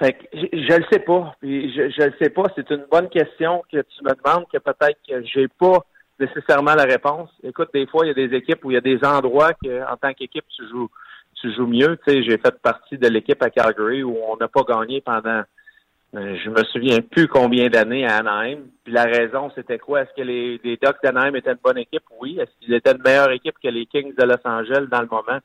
[0.00, 1.36] Fait que je, ne le sais pas.
[1.40, 2.44] Puis je, je le sais pas.
[2.56, 5.84] C'est une bonne question que tu me demandes que peut-être que j'ai pas
[6.18, 7.28] nécessairement la réponse.
[7.42, 9.82] Écoute, des fois, il y a des équipes où il y a des endroits que,
[9.90, 10.88] en tant qu'équipe, tu joues,
[11.40, 11.98] tu joues mieux.
[12.06, 15.42] Tu sais, j'ai fait partie de l'équipe à Calgary où on n'a pas gagné pendant
[16.16, 18.60] euh, je me souviens plus combien d'années à Anaheim.
[18.82, 20.02] Puis la raison, c'était quoi?
[20.02, 22.02] Est-ce que les, les Ducks d'Anaheim étaient une bonne équipe?
[22.20, 22.38] Oui.
[22.40, 25.38] Est-ce qu'ils étaient une meilleure équipe que les Kings de Los Angeles dans le moment,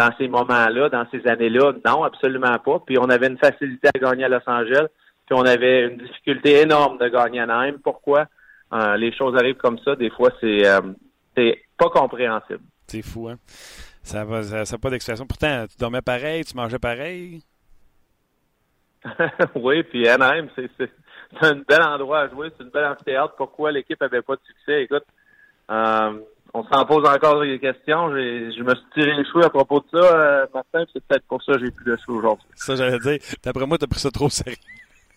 [0.00, 1.72] dans ces moments-là, dans ces années-là?
[1.84, 2.78] Non, absolument pas.
[2.86, 4.86] Puis on avait une facilité à gagner à Los Angeles.
[5.26, 7.76] Puis on avait une difficulté énorme de gagner à Anaheim.
[7.84, 8.26] Pourquoi?
[8.72, 9.94] Euh, les choses arrivent comme ça.
[9.96, 10.80] Des fois, c'est euh,
[11.36, 12.62] c'est pas compréhensible.
[12.86, 13.36] C'est fou, hein?
[14.02, 15.26] Ça n'a ça, ça pas d'expression.
[15.26, 17.42] Pourtant, tu dormais pareil, tu mangeais pareil.
[19.54, 20.90] oui, puis Anaheim, c'est
[21.42, 23.34] un bel endroit à jouer, c'est une belle amphithéâtre.
[23.36, 24.82] Pourquoi l'équipe avait pas de succès?
[24.82, 25.04] Écoute,
[25.70, 26.20] euh,
[26.54, 28.10] on s'en pose encore des questions.
[28.10, 31.42] Je me suis tiré les cheveux à propos de ça, euh, Martin, c'est peut-être pour
[31.42, 32.46] ça que j'ai plus de cheveux aujourd'hui.
[32.54, 33.18] Ça, j'allais dire.
[33.42, 34.56] D'après moi, t'as pris ça trop sérieux.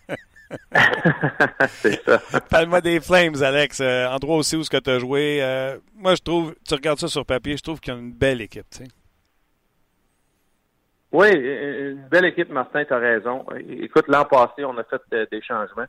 [1.67, 2.19] c'est ça.
[2.49, 3.79] Parle-moi des Flames, Alex.
[3.81, 5.39] Euh, endroit aussi où ce que tu as joué.
[5.41, 8.13] Euh, moi, je trouve, tu regardes ça sur papier, je trouve qu'il y a une
[8.13, 8.65] belle équipe.
[8.69, 8.91] Tu sais.
[11.11, 13.45] Oui, une belle équipe, Martin, tu as raison.
[13.69, 15.85] Écoute, l'an passé, on a fait des changements.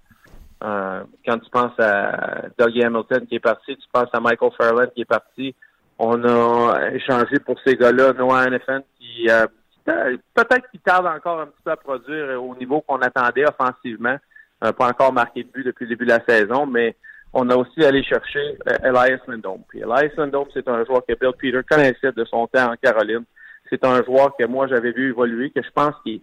[0.65, 4.91] Euh, quand tu penses à Doug Hamilton qui est parti, tu penses à Michael Fairland
[4.95, 5.55] qui est parti.
[5.99, 9.47] On a échangé pour ces gars-là, Noah Hannafin, qui euh,
[9.85, 14.17] peut-être qu'il tarde encore un petit peu à produire au niveau qu'on attendait offensivement.
[14.61, 16.97] pas encore marqué de but depuis le début de la saison, mais
[17.33, 19.63] on a aussi allé chercher Elias Lindholm.
[19.69, 23.25] Puis Elias Lindholm, c'est un joueur que Bill Peter connaissait de son temps en Caroline
[23.71, 26.21] c'est un joueur que moi j'avais vu évoluer, que je pense qu'il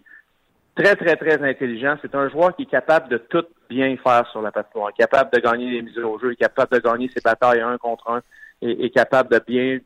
[0.75, 1.97] très, très, très intelligent.
[2.01, 5.39] C'est un joueur qui est capable de tout bien faire sur la patinoire, capable de
[5.39, 8.21] gagner les mises au jeu, capable de gagner ses batailles un contre un,
[8.61, 9.79] et, capable de bien,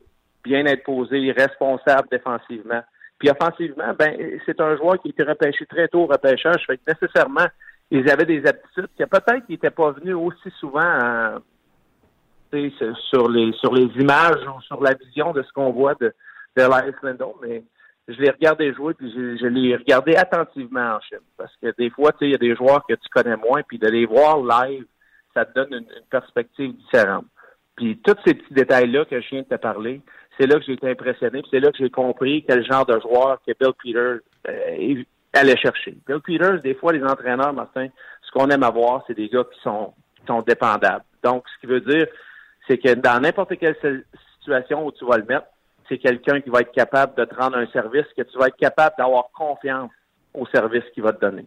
[0.43, 2.83] bien être posé, responsable défensivement.
[3.17, 6.65] Puis offensivement, ben c'est un joueur qui a été repêché très tôt au repêchage.
[6.67, 7.47] Fait que nécessairement,
[7.91, 11.39] ils avaient des aptitudes que peut-être qu'ils n'étaient pas venus aussi souvent euh,
[13.09, 16.13] sur les sur les images ou sur la vision de ce qu'on voit de,
[16.57, 17.63] Elias Lindon, mais
[18.07, 21.25] je l'ai regardé jouer, puis je, l'ai regardé attentivement en Chine.
[21.37, 23.63] Parce que des fois, tu sais, il y a des joueurs que tu connais moins,
[23.63, 24.85] puis de les voir live,
[25.33, 27.25] ça te donne une, perspective différente.
[27.75, 30.01] Puis tous ces petits détails-là que je viens de te parler,
[30.39, 32.99] c'est là que j'ai été impressionné, puis c'est là que j'ai compris quel genre de
[32.99, 35.03] joueur que Bill Peters euh,
[35.33, 35.97] allait chercher.
[36.07, 37.87] Bill Peters, des fois, les entraîneurs, Martin,
[38.21, 41.03] ce qu'on aime avoir, c'est des gars qui sont, qui sont dépendables.
[41.23, 42.05] Donc, ce qui veut dire,
[42.67, 43.75] c'est que dans n'importe quelle
[44.39, 45.47] situation où tu vas le mettre,
[45.89, 48.57] c'est quelqu'un qui va être capable de te rendre un service, que tu vas être
[48.57, 49.91] capable d'avoir confiance
[50.33, 51.45] au service qu'il va te donner.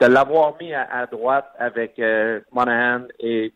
[0.00, 3.52] De l'avoir mis à, droite avec euh, Monahan et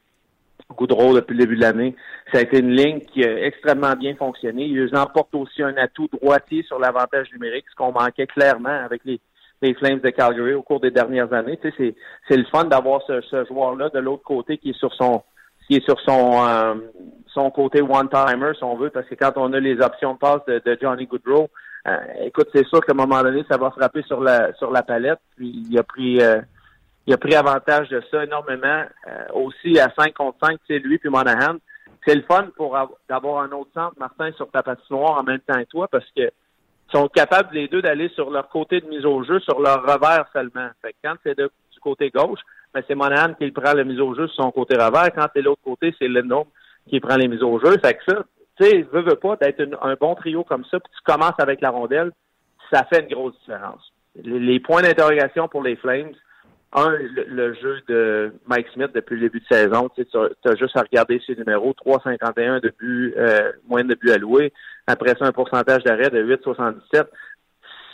[0.74, 1.94] Goudreau depuis le début de l'année,
[2.32, 4.64] ça a été une ligne qui a extrêmement bien fonctionné.
[4.64, 9.20] Ils emportent aussi un atout droitier sur l'avantage numérique, ce qu'on manquait clairement avec les,
[9.74, 11.58] Flames de Calgary au cours des dernières années.
[11.60, 11.94] Tu sais,
[12.26, 15.22] c'est le fun d'avoir ce joueur-là de l'autre côté qui est sur son
[15.70, 16.74] qui est sur son euh,
[17.32, 20.44] son côté one-timer, si on veut, parce que quand on a les options de passe
[20.48, 21.48] de, Johnny Goodrow,
[21.86, 24.82] euh, écoute, c'est sûr qu'à un moment donné, ça va frapper sur la sur la
[24.82, 25.20] palette.
[25.36, 26.40] Puis il a pris euh,
[27.06, 28.84] il a pris avantage de ça énormément.
[29.32, 31.56] aussi à 5 contre 5, c'est lui puis Monahan.
[32.04, 32.76] C'est le fun pour
[33.08, 36.30] d'avoir un autre centre, Martin, sur ta patinoire en même temps que toi, parce que
[36.92, 40.26] sont capables les deux d'aller sur leur côté de mise au jeu, sur leur revers
[40.32, 40.68] seulement.
[40.82, 42.40] Fait que quand c'est du côté gauche,
[42.72, 45.12] ben c'est Monahan qui prend la mise au jeu sur son côté revers.
[45.14, 46.46] Quand c'est l'autre côté, c'est Lindholm
[46.88, 47.76] qui prend les mises au jeu.
[47.82, 48.24] Fait que ça,
[48.60, 51.60] tu sais, veux, veux pas d'être un bon trio comme ça, puis tu commences avec
[51.60, 52.12] la rondelle,
[52.72, 53.92] ça fait une grosse différence.
[54.22, 56.12] Les, points d'interrogation pour les Flames,
[56.72, 60.82] un, le, jeu de Mike Smith depuis le début de saison, tu as juste à
[60.82, 64.52] regarder ses numéros, 3,51 de buts, euh, moins de buts alloués.
[64.86, 67.06] Après ça, un pourcentage d'arrêt de 8,77.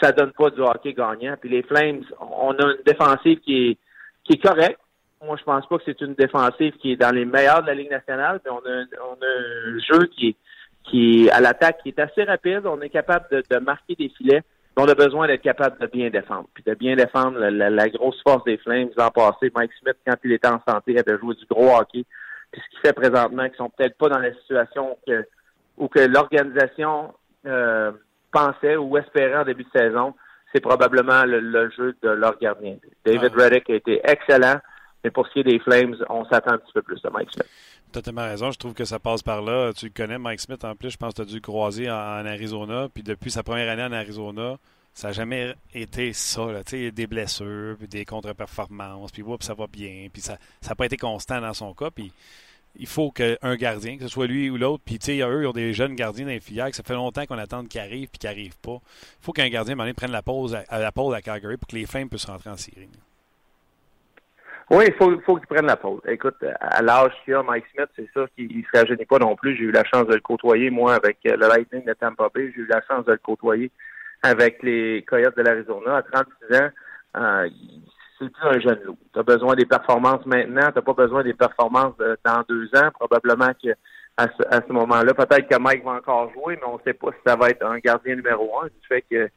[0.03, 1.37] Ça donne pas du hockey gagnant.
[1.41, 3.79] Puis les Flames, on a une défensive qui est,
[4.27, 4.81] qui est correcte.
[5.25, 7.75] Moi, je pense pas que c'est une défensive qui est dans les meilleurs de la
[7.75, 10.37] Ligue nationale, mais on a, on a un jeu qui est,
[10.85, 12.63] qui est à l'attaque qui est assez rapide.
[12.67, 14.43] On est capable de, de marquer des filets.
[14.77, 16.49] On a besoin d'être capable de bien défendre.
[16.53, 18.91] Puis de bien défendre la, grosse force des Flames.
[18.97, 22.05] L'an passé, Mike Smith, quand il était en santé, avait joué du gros hockey.
[22.53, 25.25] Puis ce qui fait présentement qu'ils sont peut-être pas dans la situation que
[25.79, 27.15] ou que l'organisation
[27.47, 27.93] euh,
[28.33, 30.15] pensait ou espérait en début de saison,
[30.53, 32.77] c'est probablement le, jeu de leur gardien.
[33.05, 33.43] David ah.
[33.43, 34.57] Reddick a été excellent,
[35.05, 37.31] mais pour ce qui est des Flames, on s'attend un petit peu plus de Mike
[37.33, 37.49] Smith.
[37.93, 38.51] Tu as tellement raison.
[38.51, 39.73] Je trouve que ça passe par là.
[39.73, 40.91] Tu connais, Mike Smith, en plus.
[40.91, 42.89] Je pense que tu as dû le croiser en, Arizona.
[42.93, 44.57] Puis depuis sa première année en Arizona,
[44.93, 46.47] ça n'a jamais été ça.
[46.47, 46.63] Là.
[46.65, 50.09] Des blessures, puis des contre-performances, puis ça va bien.
[50.13, 50.37] Puis ça
[50.69, 51.91] n'a pas été constant dans son cas.
[51.91, 52.13] Puis
[52.79, 55.47] il faut qu'un gardien, que ce soit lui ou l'autre, puis tu sais, eux, ils
[55.47, 58.59] ont des jeunes gardiens dans ça fait longtemps qu'on attend qu'ils arrivent puis qu'ils n'arrivent
[58.61, 58.79] pas.
[59.21, 61.77] Il faut qu'un gardien, à prenne la pause à, la pause à Calgary pour que
[61.77, 62.89] les Flames puissent rentrer en série.
[64.71, 66.01] Oui, il faut, faut qu'il prenne la pause.
[66.09, 69.37] Écoute, à l'âge qu'il a, Mike Smith, c'est ça qu'il ne se rajeunit pas non
[69.37, 69.57] plus.
[69.57, 72.53] J'ai eu la chance de le côtoyer, moi, avec euh, le Lightning de Tampa Bay.
[72.55, 73.71] J'ai eu la chance de le côtoyer
[74.23, 75.99] avec les Coyotes de l'Arizona.
[75.99, 76.71] À 36 ans,
[77.17, 77.49] euh,
[78.19, 78.99] c'est plus un jeune loup.
[79.13, 81.95] Tu as besoin des performances maintenant, tu pas besoin des performances
[82.25, 82.91] dans deux ans.
[82.93, 83.71] Probablement que
[84.19, 84.29] à
[84.67, 87.37] ce, moment-là, peut-être que Mike va encore jouer, mais on ne sait pas si ça
[87.37, 89.29] va être un gardien numéro un, du fait que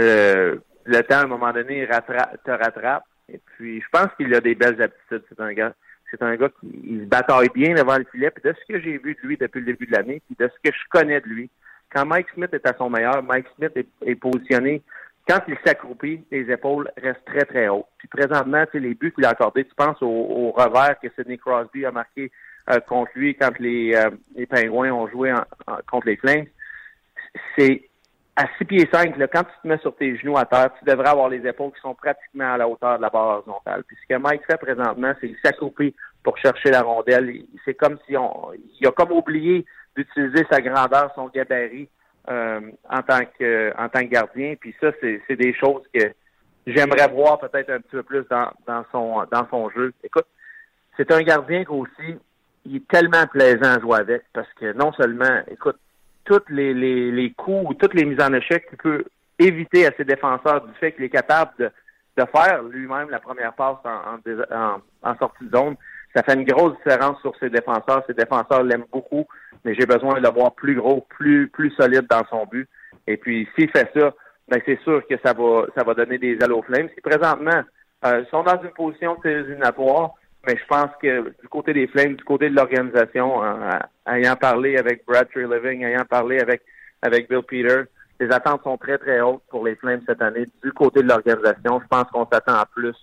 [0.00, 3.04] euh, le temps, à un moment donné, te rattrape.
[3.28, 5.22] Et puis, je pense qu'il a des belles aptitudes.
[5.28, 5.72] C'est un gars,
[6.10, 8.30] c'est un gars qui se bataille bien devant le filet.
[8.30, 10.48] Puis de ce que j'ai vu de lui depuis le début de l'année, puis de
[10.48, 11.48] ce que je connais de lui,
[11.92, 13.72] quand Mike Smith est à son meilleur, Mike Smith
[14.04, 14.82] est, positionné.
[15.26, 17.86] Quand il s'accroupit, les épaules restent très, très hautes.
[17.98, 21.90] Puis présentement, les buts qu'il a accordés, tu penses au, revers que Sidney Crosby a
[21.90, 22.30] marqué
[22.70, 25.32] euh, contre lui quand les, euh, les Pingouins ont joué
[25.90, 26.46] contre les Flames.
[27.56, 27.88] C'est
[28.36, 30.84] à 6 pieds 5, là, quand tu te mets sur tes genoux à terre, tu
[30.84, 33.84] devrais avoir les épaules qui sont pratiquement à la hauteur de la barre horizontale.
[33.84, 37.32] Puis ce que Mike fait présentement, c'est qu'il s'accroupit pour chercher la rondelle.
[37.64, 39.64] C'est comme si on, il a comme oublié
[39.96, 41.88] d'utiliser sa grandeur, son gabarit
[42.28, 44.54] euh, en tant que en tant que gardien.
[44.58, 46.12] Puis ça, c'est des choses que
[46.66, 49.92] j'aimerais voir peut-être un petit peu plus dans, dans son dans son jeu.
[50.02, 50.26] Écoute,
[50.96, 52.18] c'est un gardien qui aussi
[52.66, 55.76] il est tellement plaisant à jouer avec parce que non seulement, écoute,
[56.24, 59.04] tous les, les, les coups ou toutes les mises en échec qu'il peut
[59.38, 61.70] éviter à ses défenseurs du fait qu'il est capable de,
[62.16, 64.18] de faire lui-même la première passe en,
[64.50, 65.76] en, en, sortie de zone.
[66.14, 68.04] Ça fait une grosse différence sur ses défenseurs.
[68.06, 69.26] Ses défenseurs l'aiment beaucoup,
[69.64, 72.68] mais j'ai besoin de le voir plus gros, plus, plus solide dans son but.
[73.06, 74.14] Et puis, s'il fait ça,
[74.48, 76.88] ben c'est sûr que ça va, ça va donner des ailes aux Flames.
[76.90, 77.62] Qui présentement
[78.04, 80.14] euh, sont dans une position éliminatoire,
[80.46, 84.76] mais je pense que du côté des Flames, du côté de l'organisation, euh, ayant parlé
[84.76, 86.62] avec Brad Living, ayant parlé avec,
[87.00, 87.82] avec Bill Peter,
[88.20, 90.46] les attentes sont très, très hautes pour les Flames cette année.
[90.62, 92.96] Du côté de l'organisation, je pense qu'on s'attend à plus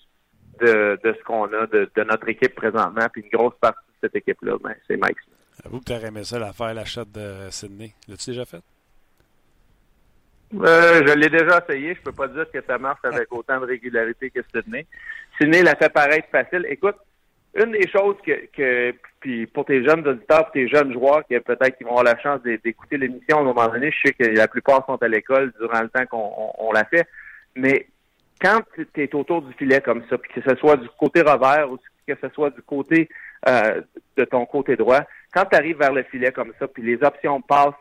[0.61, 3.07] de, de ce qu'on a de, de, notre équipe présentement.
[3.11, 5.17] Puis une grosse partie de cette équipe-là, ben, c'est Mike
[5.65, 7.93] Avoue que tu aurais aimé ça, l'affaire, l'achat de Sydney.
[8.07, 8.61] L'as-tu déjà fait?
[10.53, 11.95] Euh, je l'ai déjà essayé.
[11.95, 14.85] Je peux pas dire que ça marche avec autant de régularité que Sydney.
[15.39, 16.65] Sydney l'a fait paraître facile.
[16.69, 16.97] Écoute,
[17.55, 21.39] une des choses que, que puis pour tes jeunes auditeurs, pour tes jeunes joueurs qui
[21.39, 24.23] peut-être qui vont avoir la chance d'écouter l'émission à un moment donné, je sais que
[24.23, 27.07] la plupart sont à l'école durant le temps qu'on on, l'a fait,
[27.55, 27.87] mais
[28.41, 31.71] quand tu es autour du filet comme ça, puis que ce soit du côté revers
[31.71, 33.09] ou que ce soit du côté
[33.47, 33.81] euh,
[34.17, 35.01] de ton côté droit,
[35.33, 37.73] quand tu arrives vers le filet comme ça, puis les options passent,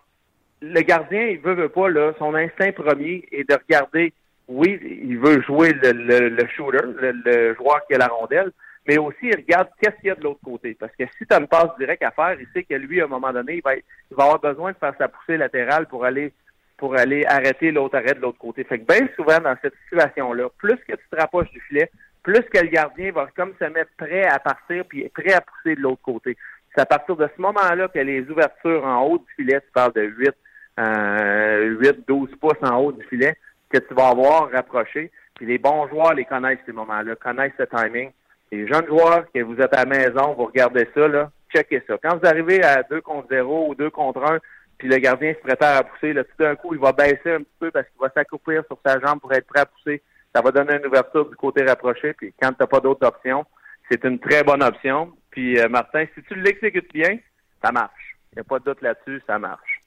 [0.63, 4.13] le gardien, il veut, veut pas, là, son instinct premier est de regarder,
[4.49, 5.93] oui, il veut jouer le,
[6.29, 8.53] le, shooter, le, le joueur qui a la rondelle,
[8.87, 10.77] mais aussi il regarde qu'est-ce qu'il y a de l'autre côté.
[10.79, 13.05] Parce que si tu as une passe directe à faire, il sait que lui, à
[13.05, 16.05] un moment donné, il va, il va avoir besoin de faire sa poussée latérale pour
[16.05, 16.33] aller
[16.77, 18.65] pour aller arrêter l'autre arrêt de l'autre côté.
[18.65, 21.91] Fait que bien souvent dans cette situation-là, plus que tu te rapproches du filet,
[22.23, 25.77] plus que le gardien va comme se mettre prêt à partir puis prêt à pousser
[25.77, 26.39] de l'autre côté.
[26.75, 29.93] C'est à partir de ce moment-là que les ouvertures en haut du filet, tu parles
[29.93, 30.31] de 8,
[30.79, 33.37] euh, 8, 12 pouces en haut du filet,
[33.68, 35.11] que tu vas avoir rapproché.
[35.35, 38.12] Puis les bons joueurs les connaissent ces moments-là, connaissent ce timing
[38.53, 41.97] les jeunes joueurs, que vous êtes à la maison, vous regardez ça, là, checkez ça.
[42.03, 44.39] Quand vous arrivez à 2 contre 0 ou 2 contre 1,
[44.79, 47.39] puis le gardien se prépare à pousser, là, tout d'un coup, il va baisser un
[47.39, 50.03] petit peu parce qu'il va s'accouplir sur sa jambe pour être prêt à pousser.
[50.35, 53.45] Ça va donner une ouverture du côté rapproché, puis quand tu n'as pas d'autres options,
[53.91, 55.12] c'est une très bonne option.
[55.30, 57.18] Puis euh, Martin, si tu l'exécutes bien,
[57.62, 58.16] ça marche.
[58.32, 59.82] Il n'y a pas de doute là-dessus, ça marche.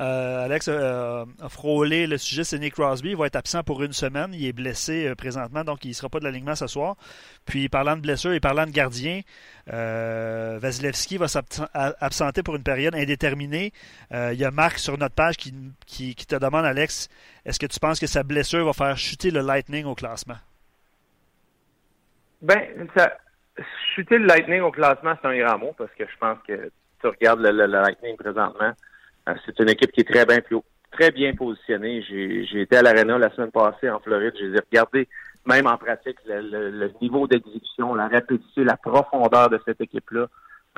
[0.00, 3.10] Euh, Alex a frôlé le sujet, c'est Nick Crosby.
[3.10, 4.30] Il va être absent pour une semaine.
[4.32, 6.96] Il est blessé euh, présentement, donc il ne sera pas de l'alignement ce soir.
[7.44, 9.20] Puis, parlant de blessure et parlant de gardien,
[9.72, 13.72] euh, Vasilevski va s'absenter pour une période indéterminée.
[14.10, 17.08] il y a Marc sur notre page qui, te demande, Alex,
[17.44, 20.36] est-ce que tu penses que sa blessure va faire chuter le Lightning au classement?
[22.42, 23.16] Ben, ça,
[23.94, 26.70] chuter le Lightning au classement, c'est un grand mot parce que je pense que
[27.00, 28.72] tu regardes le Lightning présentement
[29.28, 30.38] euh, c'est une équipe qui est très bien,
[30.90, 32.02] très bien positionnée.
[32.02, 34.34] J'ai été à l'Arena la semaine passée en Floride.
[34.38, 35.08] J'ai regardé,
[35.46, 40.26] même en pratique, le, niveau d'exécution, la rapidité, la profondeur de cette équipe-là.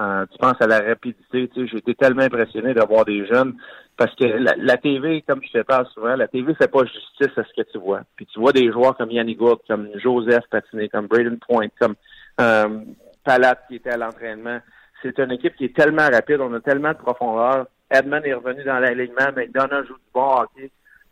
[0.01, 3.55] Euh, tu penses à la rapidité, tu sais, j'ai été tellement impressionné d'avoir des jeunes
[3.97, 7.45] parce que la, TV, comme je te parle souvent, la TV fait pas justice à
[7.45, 8.01] ce que tu vois.
[8.17, 11.95] Puis tu vois des joueurs comme Yannick Gould, comme Joseph Patiné, comme Braden Point, comme
[12.41, 12.81] euh,
[13.23, 14.59] Palat qui était à l'entraînement.
[15.01, 17.67] C'est une équipe qui est tellement rapide, on a tellement de profondeur.
[17.89, 20.71] Edmond est revenu dans l'alignement, McDonough joue du bon hockey.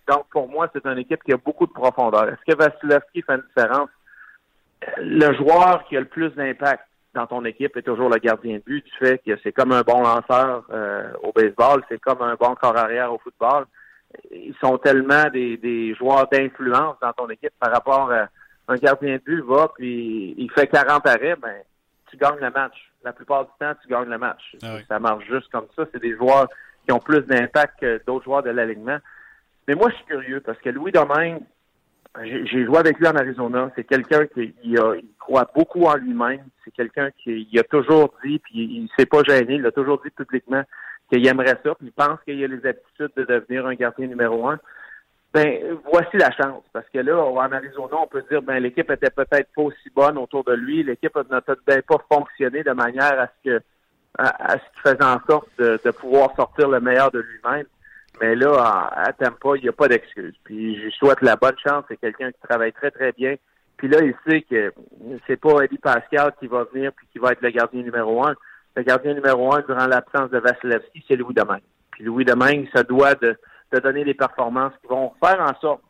[0.08, 2.28] Donc, pour moi, c'est une équipe qui a beaucoup de profondeur.
[2.28, 3.90] Est-ce que Vasilevski fait une différence?
[4.98, 6.82] Le joueur qui a le plus d'impact
[7.14, 9.82] dans ton équipe est toujours le gardien de but, du fait que c'est comme un
[9.82, 13.66] bon lanceur euh, au baseball, c'est comme un bon corps arrière au football.
[14.30, 18.28] Ils sont tellement des, joueurs d'influence dans ton équipe par rapport à
[18.68, 21.56] un gardien de but va puis il fait 40 arrêts, ben
[22.10, 22.74] tu gagnes le match.
[23.04, 24.56] La plupart du temps, tu gagnes le match.
[24.62, 25.84] Ah ça marche juste comme ça.
[25.92, 26.46] C'est des joueurs
[26.86, 28.98] qui ont plus d'impact que d'autres joueurs de l'alignement.
[29.66, 31.40] Mais moi, je suis curieux parce que Louis Domingue,
[32.22, 33.70] j'ai joué avec lui en Arizona.
[33.74, 34.78] C'est quelqu'un qui il,
[35.18, 36.44] croit beaucoup en lui-même.
[36.64, 39.72] C'est quelqu'un qui il a toujours dit, puis il, ne s'est pas gêné, il a
[39.72, 40.62] toujours dit publiquement
[41.10, 44.46] qu'il aimerait ça, puis il pense qu'il a les aptitudes de devenir un gardien numéro
[44.48, 44.58] un.
[45.32, 46.62] Ben, voici la chance.
[46.72, 50.18] Parce que là, en Arizona, on peut dire, ben, l'équipe était peut-être pas aussi bonne
[50.18, 50.82] autour de lui.
[50.82, 53.62] L'équipe n'a peut-être pas fonctionné de manière à ce que,
[54.18, 57.64] à, ce qu'il faisait en sorte de, pouvoir sortir le meilleur de lui-même.
[58.22, 58.52] Mais là,
[58.94, 60.34] à, Tampa, il n'y a pas d'excuse.
[60.44, 61.84] Puis, je souhaite la bonne chance.
[61.88, 63.34] C'est quelqu'un qui travaille très, très bien.
[63.76, 64.72] Puis là, il sait que
[65.26, 68.36] c'est pas Eddie Pascal qui va venir puis qui va être le gardien numéro un.
[68.76, 71.64] Le gardien numéro un, durant l'absence de Vasilevski, c'est Louis Domingue.
[71.90, 73.36] Puis Louis Domingue, ça doit de,
[73.72, 75.82] donner des performances qui vont faire en sorte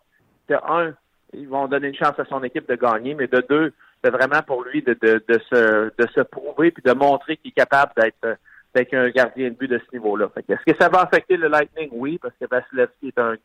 [0.48, 0.94] que, un,
[1.34, 4.40] ils vont donner une chance à son équipe de gagner, mais de deux, c'est vraiment
[4.46, 8.38] pour lui de, se, de se prouver puis de montrer qu'il est capable d'être
[8.74, 10.30] d'être un gardien de but de ce niveau-là.
[10.48, 11.88] Est-ce que ça va affecter le Lightning?
[11.92, 13.36] Oui, parce que Vasilevski est un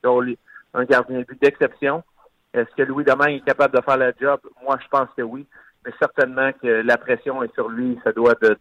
[0.73, 2.03] un gardien de but d'exception.
[2.53, 4.39] Est-ce que Louis Domingue est capable de faire le job?
[4.63, 5.45] Moi, je pense que oui.
[5.85, 7.99] Mais certainement que la pression est sur lui.
[8.03, 8.57] Ça doit de,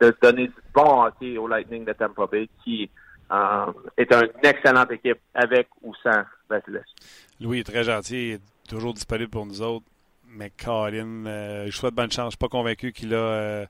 [0.00, 2.90] de donner du bon hockey au Lightning de Tampa Bay qui
[3.32, 6.94] euh, est une excellente équipe avec ou sans Vasilevski.
[7.40, 9.86] Louis est très gentil, il est toujours disponible pour nous autres.
[10.28, 12.16] Mais Colin, euh, je souhaite bonne chance.
[12.16, 13.66] Je ne suis pas convaincu qu'il a euh,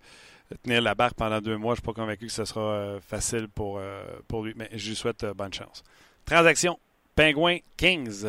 [0.62, 1.74] tenir la barre pendant deux mois.
[1.74, 3.80] Je ne suis pas convaincu que ce sera facile pour,
[4.28, 4.54] pour lui.
[4.56, 5.82] Mais je lui souhaite bonne chance.
[6.24, 6.78] Transaction.
[7.14, 8.24] Penguin Kings.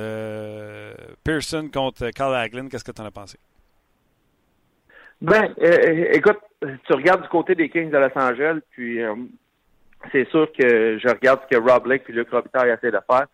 [1.24, 2.70] Pearson contre Carl Hagelin.
[2.70, 3.38] Qu'est-ce que tu en as pensé?
[5.22, 5.54] Ben,
[6.12, 9.00] écoute, tu regardes du côté des Kings de Los Angeles, puis
[10.12, 13.28] c'est sûr que je regarde ce que Rob Lake et Luc Robitaille essaient de faire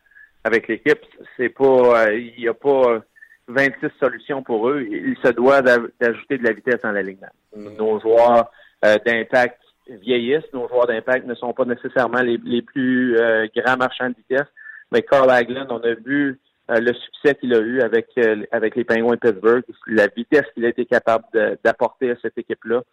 [0.43, 0.99] avec l'équipe.
[1.37, 3.01] C'est pas, euh, il n'y a pas
[3.47, 4.81] 26 solutions pour eux.
[4.89, 7.27] Il se doit d'ajouter de la vitesse en l'alignement.
[7.55, 8.51] Nos joueurs
[8.83, 9.59] euh, d'impact
[9.89, 10.51] vieillissent.
[10.53, 14.47] Nos joueurs d'impact ne sont pas nécessairement les, plus euh, grands marchands de vitesse.
[14.91, 18.07] Mais Carl Hagelin, on a vu le succès qu'il a eu avec
[18.51, 21.25] avec les Penguins de Pittsburgh, la vitesse qu'il a été capable
[21.63, 22.83] d'apporter à cette équipe-là.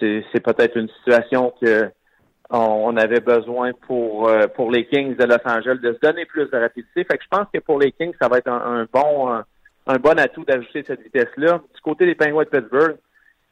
[0.00, 1.90] c'est peut-être une situation que
[2.52, 6.50] on avait besoin pour euh, pour les Kings de Los Angeles de se donner plus
[6.50, 7.04] de rapidité.
[7.04, 9.30] Fait que je pense que pour les Kings, ça va être un, bon
[9.86, 11.62] un, bon atout d'ajouter cette vitesse-là.
[11.74, 12.96] Du côté des Penguins de Pittsburgh,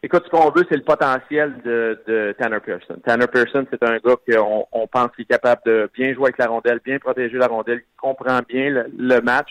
[0.02, 2.96] écoute, ce qu'on veut, c'est le potentiel de, de Tanner Pearson.
[3.04, 6.38] Tanner Pearson, c'est un gars qu'on on pense qu'il est capable de bien jouer avec
[6.38, 9.50] la rondelle, bien protéger la rondelle, qui comprend bien le, match.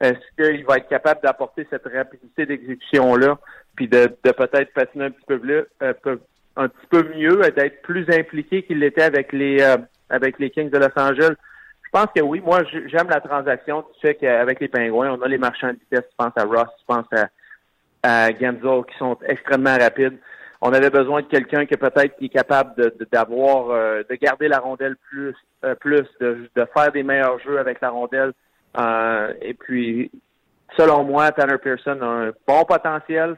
[0.00, 3.38] Est-ce qu'il va être capable d'apporter cette rapidité d'exécution-là,
[3.74, 5.92] puis de, de peut-être patiner un petit peu plus, euh,
[6.56, 9.76] un petit peu mieux, d'être plus impliqué qu'il l'était avec les euh,
[10.10, 11.34] avec les Kings de Los Angeles?
[11.84, 12.40] Je pense que oui.
[12.44, 13.82] Moi, j'aime la transaction.
[13.94, 16.04] Tu sais qu'avec les Pingouins, on a les marchands de vitesse.
[16.10, 17.28] Tu penses à Ross, tu penses à,
[18.02, 20.18] à Genzo, qui sont extrêmement rapides.
[20.60, 24.58] On avait besoin de quelqu'un qui peut-être est capable d'avoir, de, euh, de, garder la
[24.58, 25.34] rondelle plus,
[25.64, 28.32] euh, plus, de, de, faire des meilleurs jeux avec la rondelle.
[29.40, 30.10] et puis,
[30.76, 33.36] selon moi, Tanner Pearson a un bon potentiel.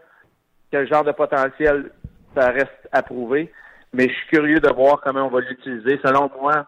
[0.70, 1.90] Quel genre de potentiel
[2.34, 3.52] ça reste à prouver.
[3.92, 5.98] Mais je suis curieux de voir comment on va l'utiliser.
[6.04, 6.66] Selon moi,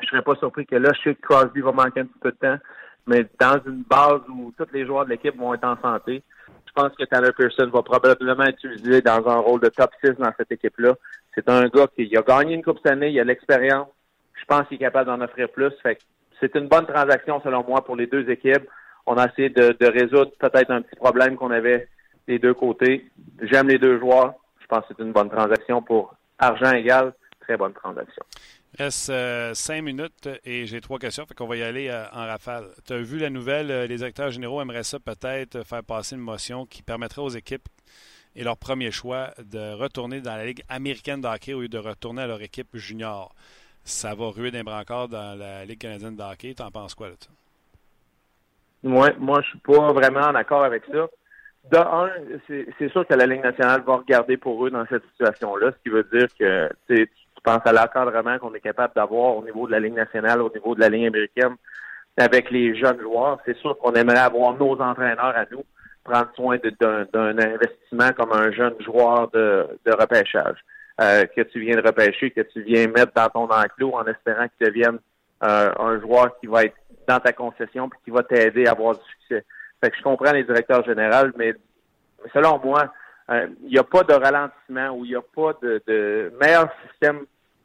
[0.00, 2.32] Je serais pas surpris que là, je sais que Crosby va manquer un petit peu
[2.32, 2.58] de temps,
[3.06, 6.22] mais dans une base où tous les joueurs de l'équipe vont être en santé,
[6.74, 10.12] je pense que Tanner Pearson va probablement être utilisé dans un rôle de top 6
[10.18, 10.94] dans cette équipe-là.
[11.34, 13.88] C'est un gars qui a gagné une coupe cette année, il a l'expérience.
[14.34, 15.70] Je pense qu'il est capable d'en offrir plus.
[15.82, 15.98] Fait
[16.40, 18.66] c'est une bonne transaction selon moi pour les deux équipes.
[19.06, 21.88] On a essayé de, résoudre peut-être un petit problème qu'on avait
[22.26, 23.04] des deux côtés.
[23.42, 24.34] J'aime les deux joueurs.
[24.60, 27.12] Je pense que c'est une bonne transaction pour argent égal.
[27.40, 28.24] Très bonne transaction.
[28.78, 32.26] Reste euh, cinq minutes et j'ai trois questions, fait qu'on va y aller euh, en
[32.26, 32.68] rafale.
[32.86, 36.22] Tu as vu la nouvelle, euh, les directeurs généraux aimeraient ça peut-être faire passer une
[36.22, 37.68] motion qui permettrait aux équipes
[38.34, 41.76] et leur premier choix de retourner dans la Ligue américaine de hockey au lieu de
[41.76, 43.34] retourner à leur équipe junior.
[43.84, 46.54] Ça va ruer d'un brancard dans la Ligue canadienne de hockey.
[46.54, 47.30] T'en penses quoi là dessus
[48.84, 51.08] Moi, je suis pas vraiment d'accord avec ça.
[51.70, 52.10] De un,
[52.48, 55.90] c'est sûr que la Ligue nationale va regarder pour eux dans cette situation-là, ce qui
[55.90, 57.04] veut dire que je
[57.42, 60.74] pense à l'encadrement qu'on est capable d'avoir au niveau de la Ligue nationale, au niveau
[60.74, 61.56] de la Ligue américaine,
[62.16, 63.38] avec les jeunes joueurs.
[63.44, 65.64] C'est sûr qu'on aimerait avoir nos entraîneurs à nous
[66.04, 70.58] prendre soin d'un investissement comme un jeune joueur de, repêchage
[71.00, 74.46] euh, que tu viens de repêcher, que tu viens mettre dans ton enclos en espérant
[74.48, 74.98] qu'il devienne
[75.44, 76.76] euh, un joueur qui va être
[77.08, 79.44] dans ta concession et qui va t'aider à avoir du succès.
[79.82, 81.54] Fait que je comprends les directeurs généraux, mais
[82.32, 82.92] selon moi,
[83.30, 87.20] euh, il n'y a pas de ralentissement ou il n'y a pas de, meilleur système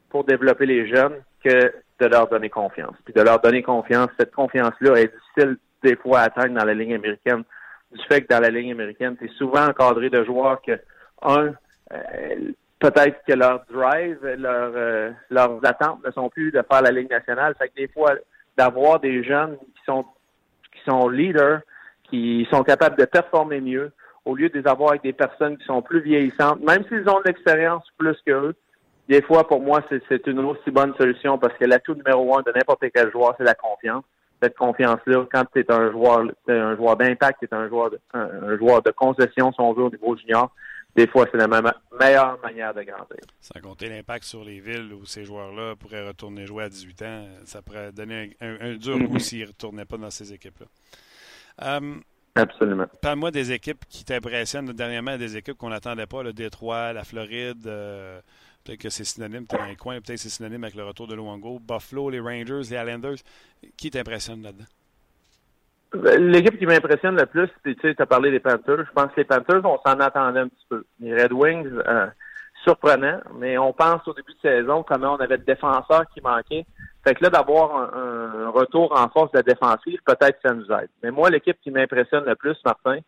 [0.09, 2.95] pour développer les jeunes que de leur donner confiance.
[3.05, 6.73] Puis de leur donner confiance, cette confiance-là est difficile des fois à atteindre dans la
[6.73, 7.43] ligne américaine.
[7.91, 10.79] Du fait que dans la ligne américaine, tu es souvent encadré de joueurs que,
[11.21, 11.53] un,
[11.93, 16.91] euh, peut-être que leur drive, leur, euh, leurs attentes ne sont plus de faire la
[16.91, 17.55] ligne nationale.
[17.57, 18.13] Fait que des fois,
[18.57, 20.05] d'avoir des jeunes qui sont
[20.73, 21.61] qui sont leaders,
[22.09, 23.91] qui sont capables de performer mieux,
[24.25, 27.19] au lieu de les avoir avec des personnes qui sont plus vieillissantes, même s'ils ont
[27.19, 28.53] de l'expérience plus qu'eux.
[29.07, 32.51] Des fois, pour moi, c'est une aussi bonne solution parce que l'atout numéro un de
[32.53, 34.03] n'importe quel joueur, c'est la confiance.
[34.41, 37.99] Cette confiance-là, quand tu es un joueur, un joueur d'impact, tu es un joueur, de,
[38.13, 40.53] un, joueur de concession, si on veut, au niveau junior,
[40.95, 43.17] des fois, c'est la meilleure manière de grandir.
[43.39, 47.25] Sans compter l'impact sur les villes où ces joueurs-là pourraient retourner jouer à 18 ans,
[47.45, 49.07] ça pourrait donner un, dur mm-hmm.
[49.07, 50.67] coup s'ils ne retournaient pas dans ces équipes-là.
[51.77, 52.01] Um,
[52.35, 52.85] Absolument.
[53.01, 57.65] Parle-moi des équipes qui t'impressionnent dernièrement, des équipes qu'on n'attendait pas, le Détroit, la Floride.
[57.65, 58.21] Euh,
[58.67, 61.15] peut-être que c'est synonyme, es dans les coins, peut-être c'est synonyme avec le retour de
[61.15, 61.59] Luongo.
[61.59, 63.17] Buffalo, les Rangers, les Islanders.
[63.77, 64.65] Qui t'impressionne là-dedans?
[65.93, 68.85] Ben, l'équipe qui m'impressionne le plus, tu as parlé des Panthers.
[68.85, 70.83] Je pense que les Panthers, on s'en attendait un petit peu.
[70.99, 72.07] Les Red Wings, euh,
[72.63, 76.65] surprenant, mais on pense au début de saison comment on avait de défenseurs qui manquaient.
[77.05, 80.89] Fait que là, d'avoir un, retour en force de la défensive, peut-être ça nous aide.
[81.01, 82.99] Mais moi, l'équipe qui m'impressionne le plus, Martin,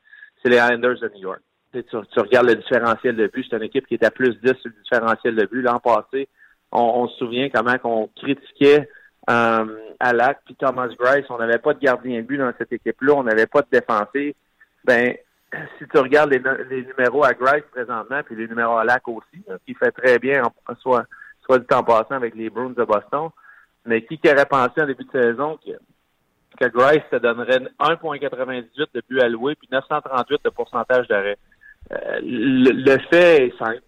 [0.41, 1.41] c'est les Islanders de New York.
[1.72, 4.72] Tu, regardes le différentiel de but, c'est une équipe qui est à plus 10 sur
[4.72, 5.61] le différentiel de but.
[5.61, 6.28] L'an passé,
[6.72, 8.89] on, se souvient comment on critiquait
[9.30, 9.65] euh,
[9.99, 11.26] Alak puis Thomas Grice.
[11.30, 13.13] On n'avait pas de gardien de but dans cette équipe-là.
[13.13, 14.36] On n'avait pas de défensif.
[14.84, 15.13] Ben,
[15.78, 16.39] si tu regardes les,
[16.84, 20.41] numéros à Grice présentement, puis les numéros à Lac aussi, qui fait très bien,
[20.80, 21.05] soit,
[21.43, 23.30] soit du temps passant avec les Bruins de Boston,
[23.86, 25.72] mais qui aurait pensé en début de saison que,
[26.59, 31.38] que Grice se donnerait 1,98 de but alloué puis 938 de pourcentage d'arrêt?
[31.91, 33.81] Euh, le, fait est simple.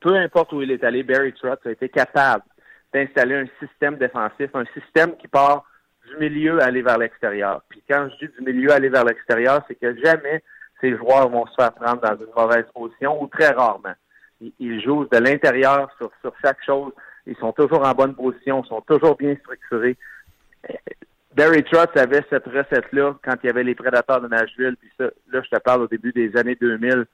[0.00, 2.44] Peu importe où il est allé, Barry Trotz a été capable
[2.92, 5.64] d'installer un système défensif, un système qui part
[6.06, 7.62] du milieu à aller vers l'extérieur.
[7.68, 10.42] Puis quand je dis du milieu à aller vers l'extérieur, c'est que jamais
[10.80, 13.94] ces joueurs vont se faire prendre dans une mauvaise position ou très rarement.
[14.58, 16.92] Ils, jouent de l'intérieur sur, sur chaque chose.
[17.26, 19.96] Ils sont toujours en bonne position, sont toujours bien structurés.
[21.34, 24.76] Barry Trotz avait cette recette-là quand il y avait les prédateurs de Nashville.
[24.76, 27.06] Puis ça, là, je te parle au début des années 2000.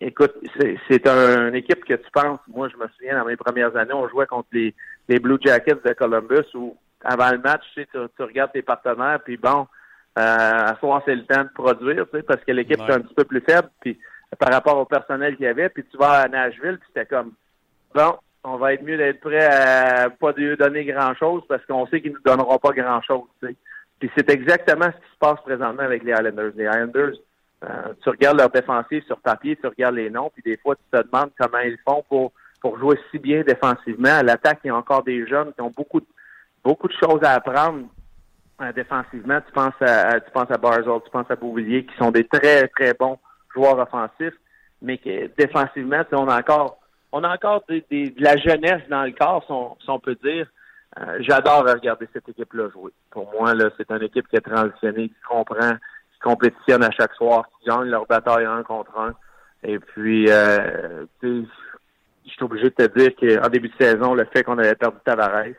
[0.00, 2.40] Écoute, c'est une équipe que tu penses.
[2.48, 4.74] Moi, je me souviens, dans mes premières années, on jouait contre les,
[5.08, 9.20] les Blue Jackets de Columbus où, avant le match, tu, sais, tu, regardes tes partenaires,
[9.22, 9.66] puis bon,
[10.18, 13.00] euh, à soir, c'est le temps de produire, tu sais, parce que l'équipe est un
[13.00, 13.98] petit peu plus faible, puis
[14.38, 17.32] par rapport au personnel qu'il y avait, puis tu vas à Nashville, puis c'était comme,
[17.94, 18.16] bon,
[18.46, 22.12] on va être mieux d'être prêt à pas lui donner grand-chose parce qu'on sait qu'ils
[22.12, 23.24] nous donneront pas grand-chose.
[23.40, 26.52] Puis c'est exactement ce qui se passe présentement avec les Islanders.
[26.54, 27.14] Les Islanders,
[27.64, 30.82] euh, tu regardes leur défensive sur papier, tu regardes les noms, puis des fois tu
[30.92, 34.10] te demandes comment ils font pour pour jouer si bien défensivement.
[34.10, 36.06] À l'attaque, il y a encore des jeunes qui ont beaucoup de,
[36.64, 37.86] beaucoup de choses à apprendre
[38.60, 39.40] euh, défensivement.
[39.44, 42.68] Tu penses à, tu penses à Barzell, tu penses à Bouvillier, qui sont des très
[42.68, 43.18] très bons
[43.52, 44.34] joueurs offensifs,
[44.80, 46.78] mais que défensivement, on a encore
[47.16, 49.42] on a encore de la jeunesse dans le corps,
[49.80, 50.46] si on, peut dire.
[50.98, 52.92] Euh, j'adore regarder cette équipe-là jouer.
[53.10, 55.72] Pour moi, c'est une équipe qui est transitionnée, qui comprend,
[56.12, 59.14] qui compétitionne à chaque soir, qui gagne leur bataille un contre un.
[59.62, 61.44] Et puis, euh, je
[62.26, 65.54] suis obligé de te dire qu'en début de saison, le fait qu'on avait perdu Tavares,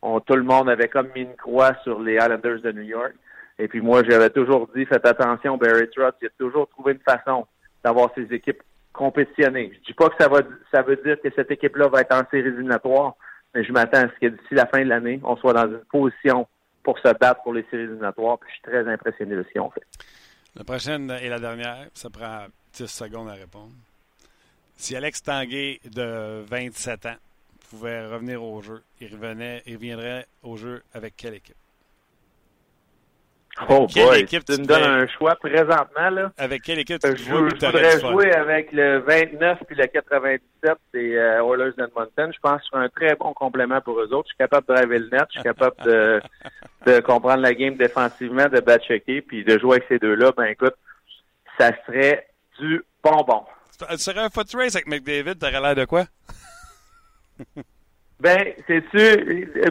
[0.00, 3.14] tout le monde avait comme mis une croix sur les Islanders de New York.
[3.58, 7.00] Et puis moi, j'avais toujours dit, faites attention, Barry Trotz, il a toujours trouvé une
[7.00, 7.46] façon
[7.82, 8.62] d'avoir ses équipes
[8.98, 9.72] compétitionner.
[9.72, 10.40] Je dis pas que ça va
[10.72, 13.14] ça veut dire que cette équipe-là va être en série éliminatoires,
[13.54, 15.84] mais je m'attends à ce que d'ici la fin de l'année, on soit dans une
[15.90, 16.46] position
[16.82, 18.38] pour se battre pour les séries éliminatoires.
[18.38, 19.84] Puis je suis très impressionné de ce qu'ils ont fait.
[20.56, 23.72] La prochaine et la dernière, ça prend 10 secondes à répondre.
[24.76, 27.16] Si Alex Tanguay de 27 ans
[27.70, 31.56] pouvait revenir au jeu, il revenait, il reviendrait au jeu avec quelle équipe?
[33.68, 36.10] Oh boy, tu me donnes un choix présentement.
[36.10, 36.32] Là.
[36.38, 41.42] Avec quelle équipe tu je, voudrais jouer avec le 29 puis le 97 des euh,
[41.42, 42.32] Oilers d'Edmonton.
[42.32, 44.28] Je pense que c'est un très bon complément pour eux autres.
[44.28, 46.20] Je suis capable de driver le net, je suis capable de,
[46.86, 50.32] de comprendre la game défensivement, de back-checker, puis de jouer avec ces deux-là.
[50.36, 50.74] Ben écoute,
[51.58, 52.28] ça serait
[52.60, 53.44] du bonbon.
[53.90, 56.04] Ce serait un foot race avec McDavid, t'aurais l'air de quoi?
[58.20, 59.16] Ben, c'est sûr,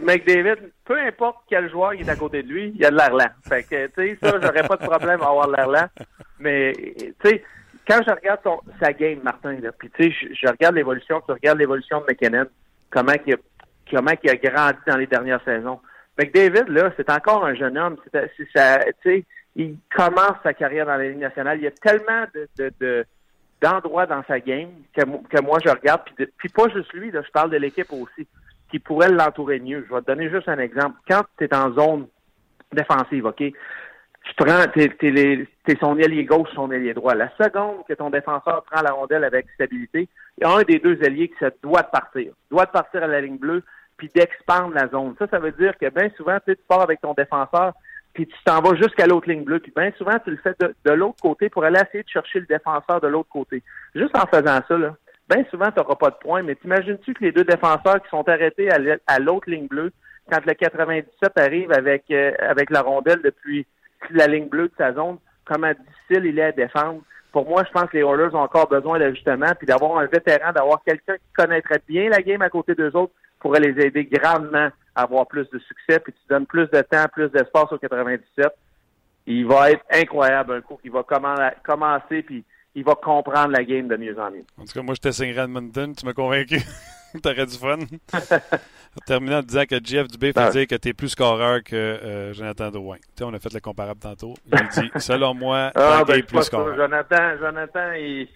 [0.04, 2.96] McDavid, peu importe quel joueur il est à côté de lui, il y a de
[2.96, 3.36] l'air.
[3.48, 5.90] Fait que, tu sais, ça, j'aurais pas de problème à avoir de l'air.
[6.40, 7.44] Mais, tu sais,
[7.88, 11.34] quand je regarde son, sa game, Martin, là, puis tu sais, je, regarde l'évolution, tu
[11.34, 12.46] regardes l'évolution de McKinnon,
[12.90, 13.38] comment il a,
[13.92, 15.82] comment il a grandi dans les dernières saisons.
[16.18, 17.98] McDavid, là, c'est encore un jeune homme.
[18.14, 18.80] C'est, ça,
[19.56, 21.58] il commence sa carrière dans la Ligue nationale.
[21.58, 23.06] Il y a tellement de, de, de
[23.62, 26.02] d'endroits dans sa game que, moi je regarde,
[26.38, 28.28] puis, pas juste lui, je parle de l'équipe aussi,
[28.70, 29.86] qui pourrait l'entourer mieux.
[29.88, 30.98] Je vais te donner juste un exemple.
[31.08, 32.08] Quand tu es en zone
[32.72, 37.16] défensive, OK, tu prends, t'es, son ailier gauche, son ailier droit.
[37.16, 40.80] La seconde que ton défenseur prend la rondelle avec stabilité, il y a un des
[40.80, 43.64] deux ailiers qui se doit de partir, doit de partir à la ligne bleue,
[43.96, 45.16] puis d'expandre la zone.
[45.18, 47.74] Ça, ça veut dire que bien souvent, tu pars avec ton défenseur,
[48.18, 49.60] puis tu t'en vas jusqu'à l'autre ligne bleue.
[49.60, 52.48] Puis bien souvent, tu le fais de, l'autre côté pour aller essayer de chercher le
[52.48, 53.62] défenseur de l'autre côté.
[53.94, 54.96] Juste en faisant ça, là,
[55.30, 58.28] bien souvent, tu n'auras pas de points, mais t'imagines-tu que les deux défenseurs qui sont
[58.28, 59.92] arrêtés à l'autre ligne bleue,
[60.32, 63.68] quand le 97 arrive avec, euh, avec la rondelle depuis
[64.10, 67.02] la ligne bleue de sa zone, comment difficile il est à défendre?
[67.32, 70.54] Pour moi, je pense que les Oilers ont encore besoin d'ajustement, puis d'avoir un vétéran,
[70.54, 74.70] d'avoir quelqu'un qui connaîtrait bien la game à côté d'eux autres pourrait les aider grandement
[74.96, 78.48] avoir plus de succès, puis tu donnes plus de temps, plus d'espace au 97,
[79.28, 82.44] il va être incroyable un coup qui va commencer, puis
[82.76, 84.46] il va comprendre la game de mieux en mieux.
[84.58, 86.60] En tout cas, moi, je t'essayerai Edmonton, tu m'as convaincu.
[87.24, 87.80] T'aurais du fun.
[89.06, 92.34] Terminant en disant que Jeff Dubé fait dire que tu es plus scoreur que euh,
[92.34, 92.98] Jonathan Drouin.
[92.98, 94.34] Tu sais, on a fait le comparable tantôt.
[94.52, 96.76] Il dit, selon moi, ah, ben, plus scoreur.
[96.76, 98.28] Jonathan, Jonathan, il,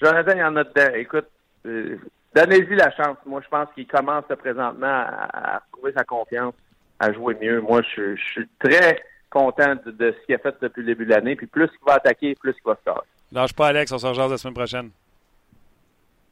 [0.00, 0.94] Jonathan, il en a dedans.
[0.94, 1.28] Écoute,
[1.66, 1.98] euh,
[2.34, 3.16] Donnez-y la chance.
[3.26, 6.54] Moi, je pense qu'il commence présentement à, trouver sa confiance,
[6.98, 7.60] à jouer mieux.
[7.60, 11.36] Moi, je, suis très content de, ce qu'il a fait depuis le début de l'année.
[11.36, 13.02] Puis plus il va attaquer, plus il va se faire.
[13.32, 13.92] Lâche pas, Alex.
[13.92, 14.90] On se rejoint la semaine prochaine.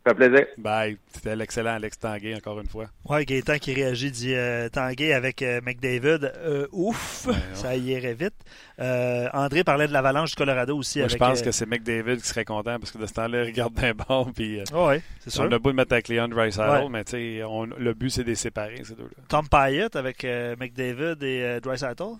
[0.07, 0.46] Ça fait plaisir.
[0.57, 0.96] Bye.
[1.12, 2.86] C'était l'excellent Alex Tanguay, encore une fois.
[3.05, 6.32] Ouais, Gaétan qui réagit dit euh, Tanguay avec euh, McDavid.
[6.36, 8.32] Euh, ouf, ça irait vite.
[8.78, 11.03] Euh, André parlait de l'avalanche du Colorado aussi.
[11.07, 13.74] je pense que c'est McDavid qui serait content parce que de ce temps-là, il regarde
[13.74, 14.32] d'un bon.
[14.32, 15.42] Puis, ouais, c'est sûr.
[15.42, 18.82] On a beau de mettre avec Leon Dreisaitl, mais le but, c'est de les séparer,
[18.82, 19.11] ces deux-là.
[19.28, 22.14] Tom Pyatt avec McDavid et Dreisaitl.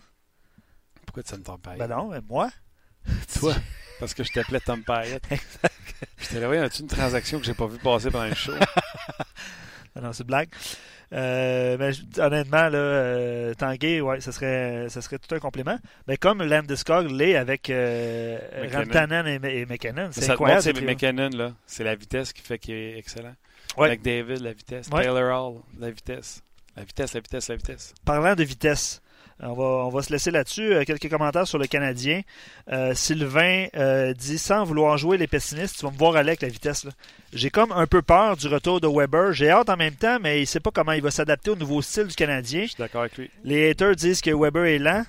[1.07, 2.51] Pourquoi tu me Tom Pyatt Ben non, mais moi.
[3.39, 3.55] Toi?
[4.01, 5.23] Parce que je t'appelais Tom Pyatt.
[6.33, 8.53] J'étais là, oui, as-tu une transaction que j'ai pas vu passer pendant le show?
[10.01, 10.49] non, c'est blague.
[11.13, 11.91] Euh, mais
[12.23, 15.77] honnêtement, là, euh, Tanguay, ouais, ça serait, ça serait tout un complément.
[16.07, 18.39] Mais comme Landeskog l'est avec euh,
[18.73, 20.63] Rantanen et, McKinnon, c'est incroyable.
[20.63, 21.53] C'est McKinnon, là.
[21.67, 23.35] C'est la vitesse qui fait qu'il est excellent.
[23.77, 23.97] Ouais.
[23.97, 24.89] David, la vitesse.
[24.89, 26.45] Taylor Hall, la vitesse.
[26.77, 27.95] La vitesse, la vitesse, la vitesse.
[28.05, 29.03] Parlant de vitesse,
[29.43, 30.75] on va, on va se laisser là-dessus.
[30.75, 32.23] Euh, quelques commentaires sur le Canadien.
[32.71, 36.43] Euh, Sylvain euh, dit sans vouloir jouer les pessimistes, tu vas me voir aller avec
[36.43, 36.87] la vitesse.
[37.33, 39.33] J'ai comme un peu peur du retour de Weber.
[39.33, 41.57] J'ai hâte en même temps, mais il ne sait pas comment il va s'adapter au
[41.57, 42.63] nouveau style du Canadien.
[42.63, 43.31] Je suis d'accord avec lui.
[43.45, 45.05] Les haters disent que Weber est lent.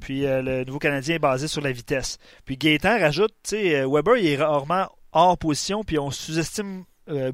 [0.00, 2.18] Puis le nouveau Canadien est basé sur la vitesse.
[2.46, 6.84] Puis Gaétan rajoute, tu sais, Weber il est rarement hors position, puis on sous-estime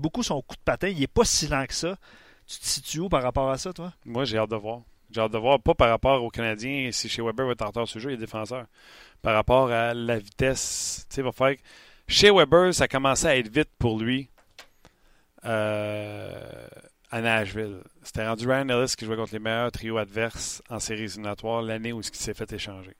[0.00, 0.88] beaucoup son coup de patin.
[0.88, 1.96] Il n'est pas si lent que ça.
[2.48, 3.92] Tu te situes où par rapport à ça, toi?
[4.04, 4.80] Moi, j'ai hâte de voir.
[5.10, 7.68] J'ai hâte de voir, pas par rapport aux Canadiens, si chez Weber va être en
[7.68, 8.66] retard ce jeu, il est défenseur.
[9.22, 11.56] Par rapport à la vitesse, tu sais, va faire.
[12.06, 14.28] Chez Weber, ça commençait à être vite pour lui
[15.44, 16.68] euh,
[17.10, 17.82] à Nashville.
[18.02, 21.92] C'était rendu Ryan Ellis qui jouait contre les meilleurs trios adverses en séries éliminatoires l'année
[21.92, 22.94] où il s'est fait échanger.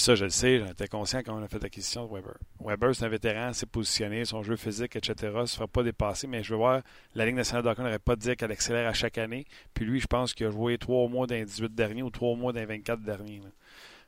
[0.00, 2.32] Puis ça, je le sais, j'en étais conscient quand on a fait l'acquisition de Weber.
[2.58, 6.26] Weber, c'est un vétéran, s'est positionné, son jeu physique, etc., ne se fera pas dépasser,
[6.26, 6.80] mais je veux voir,
[7.14, 9.44] la Ligue nationale de hockey n'aurait pas dit qu'elle accélère à chaque année.
[9.74, 12.50] Puis lui, je pense qu'il a joué trois mois les 18 derniers ou trois mois
[12.50, 13.42] les 24 derniers.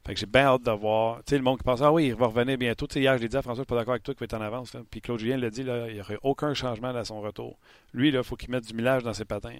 [0.06, 1.18] Fait que j'ai bien hâte de voir.
[1.24, 2.86] Tu sais, le monde qui pense, ah oui, il va revenir bientôt.
[2.86, 4.20] Tu sais, hier, je l'ai dit à François, je suis pas d'accord avec toi qu'il
[4.20, 4.74] va être en avance.
[4.90, 7.58] Puis Claude Julien l'a dit, là, il n'y aurait aucun changement à son retour.
[7.92, 9.58] Lui, il faut qu'il mette du millage dans ses patins.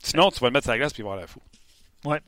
[0.00, 1.40] Sinon, tu vas le mettre sur la glace puis avoir la fou.
[2.04, 2.20] Ouais.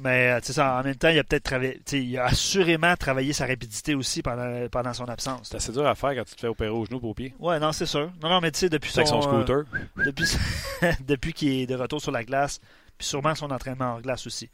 [0.00, 1.80] Mais euh, ça, en même temps, il a peut-être travaillé.
[1.92, 5.48] Il a assurément travaillé sa rapidité aussi pendant, pendant son absence.
[5.50, 7.34] C'est assez dur à faire quand tu te fais opérer au genou pour au pied.
[7.38, 8.10] Ouais, non, c'est sûr.
[8.22, 9.04] Non, non, mais tu sais, depuis son.
[9.04, 9.64] son scooter.
[10.04, 10.26] depuis
[11.06, 12.60] depuis qu'il est de retour sur la glace,
[12.96, 14.48] puis sûrement son entraînement en glace aussi.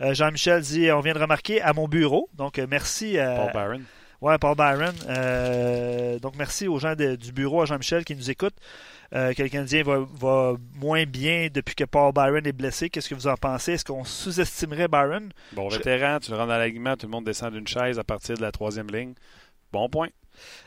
[0.00, 2.28] Jean-Michel dit On vient de remarquer à mon bureau.
[2.34, 3.16] Donc, merci.
[3.16, 3.80] Paul Barron.
[4.22, 4.94] Ouais, Paul Byron.
[5.08, 8.54] Euh, donc, merci aux gens du bureau, à Jean-Michel qui nous écoutent.
[9.14, 12.88] Euh, que le Canadien va, moins bien depuis que Paul Byron est blessé.
[12.88, 13.72] Qu'est-ce que vous en pensez?
[13.72, 15.30] Est-ce qu'on sous-estimerait Byron?
[15.52, 18.36] Bon vétéran, tu le rends dans l'alignement, tout le monde descend d'une chaise à partir
[18.36, 19.12] de la troisième ligne.
[19.72, 20.08] Bon point.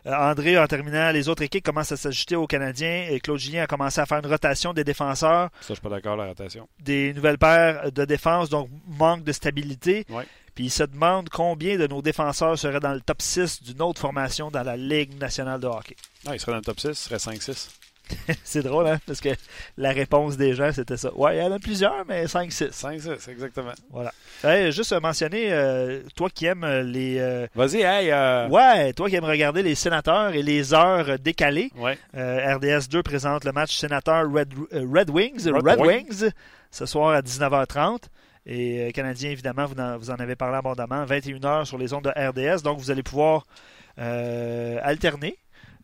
[0.06, 3.64] Euh, André, en terminant, les autres équipes commencent à s'ajouter aux Canadiens et Claude Julien
[3.64, 5.50] a commencé à faire une rotation des défenseurs.
[5.62, 6.68] Ça, je suis pas d'accord, la rotation.
[6.80, 10.06] Des nouvelles paires de défense, donc manque de stabilité.
[10.10, 10.26] Ouais.
[10.56, 14.00] Puis il se demande combien de nos défenseurs seraient dans le top 6 d'une autre
[14.00, 15.96] formation dans la Ligue nationale de hockey.
[16.26, 17.70] Ah, il serait dans le top 6, il serait 5-6.
[18.44, 19.00] c'est drôle, hein?
[19.06, 19.30] Parce que
[19.78, 21.14] la réponse des gens, c'était ça.
[21.16, 22.72] Ouais, il y en a plusieurs, mais 5-6.
[22.72, 23.74] 5-6, exactement.
[23.90, 24.12] Voilà.
[24.72, 27.18] juste mentionner, euh, toi qui aimes les.
[27.20, 28.12] Euh, Vas-y, hey!
[28.12, 31.72] Euh, ouais, toi qui aimes regarder les sénateurs et les heures décalées.
[31.76, 31.98] Ouais.
[32.14, 36.30] RDS 2 présente le match sénateur Red, Red Wings, Red, Wings,
[36.72, 38.04] ce soir à 19h30.
[38.46, 41.06] Et Canadien, évidemment, vous en, vous en, avez parlé abondamment.
[41.06, 42.62] 21h sur les ondes de RDS.
[42.62, 43.46] Donc, vous allez pouvoir
[43.98, 45.38] alterner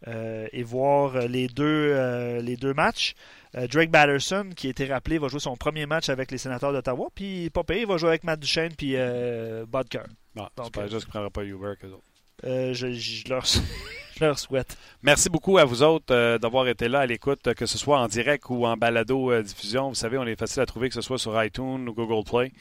[0.07, 3.13] euh, et voir euh, les deux, euh, les deux matchs.
[3.53, 7.09] Drake Batterson, qui a été rappelé, va jouer son premier match avec les sénateurs d'Ottawa.
[7.13, 10.03] Puis Popeye va jouer avec Matt Duchesne puis euh, Bodker.
[10.35, 11.87] Bon, pas juste qu'il ne prendra pas Uber que
[12.73, 13.43] je, je, leur,
[14.21, 14.77] je, leur, souhaite.
[15.01, 18.45] Merci beaucoup à vous autres d'avoir été là à l'écoute, que ce soit en direct
[18.49, 19.89] ou en balado-diffusion.
[19.89, 22.51] Vous savez, on est facile à trouver, que ce soit sur iTunes ou Google Play.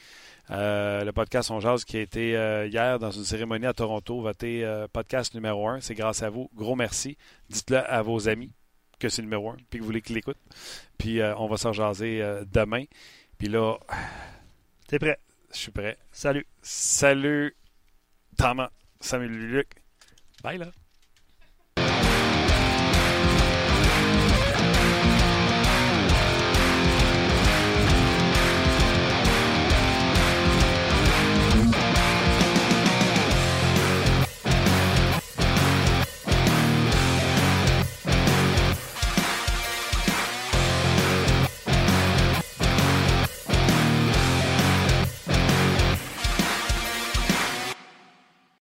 [0.49, 4.21] Euh, le podcast On Jazz qui a été euh, hier dans une cérémonie à Toronto,
[4.21, 5.79] voté euh, podcast numéro un.
[5.79, 6.49] C'est grâce à vous.
[6.55, 7.17] Gros merci.
[7.49, 8.51] Dites-le à vos amis
[8.99, 10.37] que c'est numéro un, puis que vous voulez qu'ils l'écoutent.
[10.97, 12.83] Puis on va s'en jaser demain.
[13.37, 13.77] Puis là.
[14.87, 15.19] T'es prêt?
[15.53, 15.97] Je suis prêt.
[16.11, 16.45] Salut.
[16.61, 17.55] Salut,
[18.37, 18.69] Thomas.
[18.99, 19.69] Salut, Luc.
[20.43, 20.71] Bye là.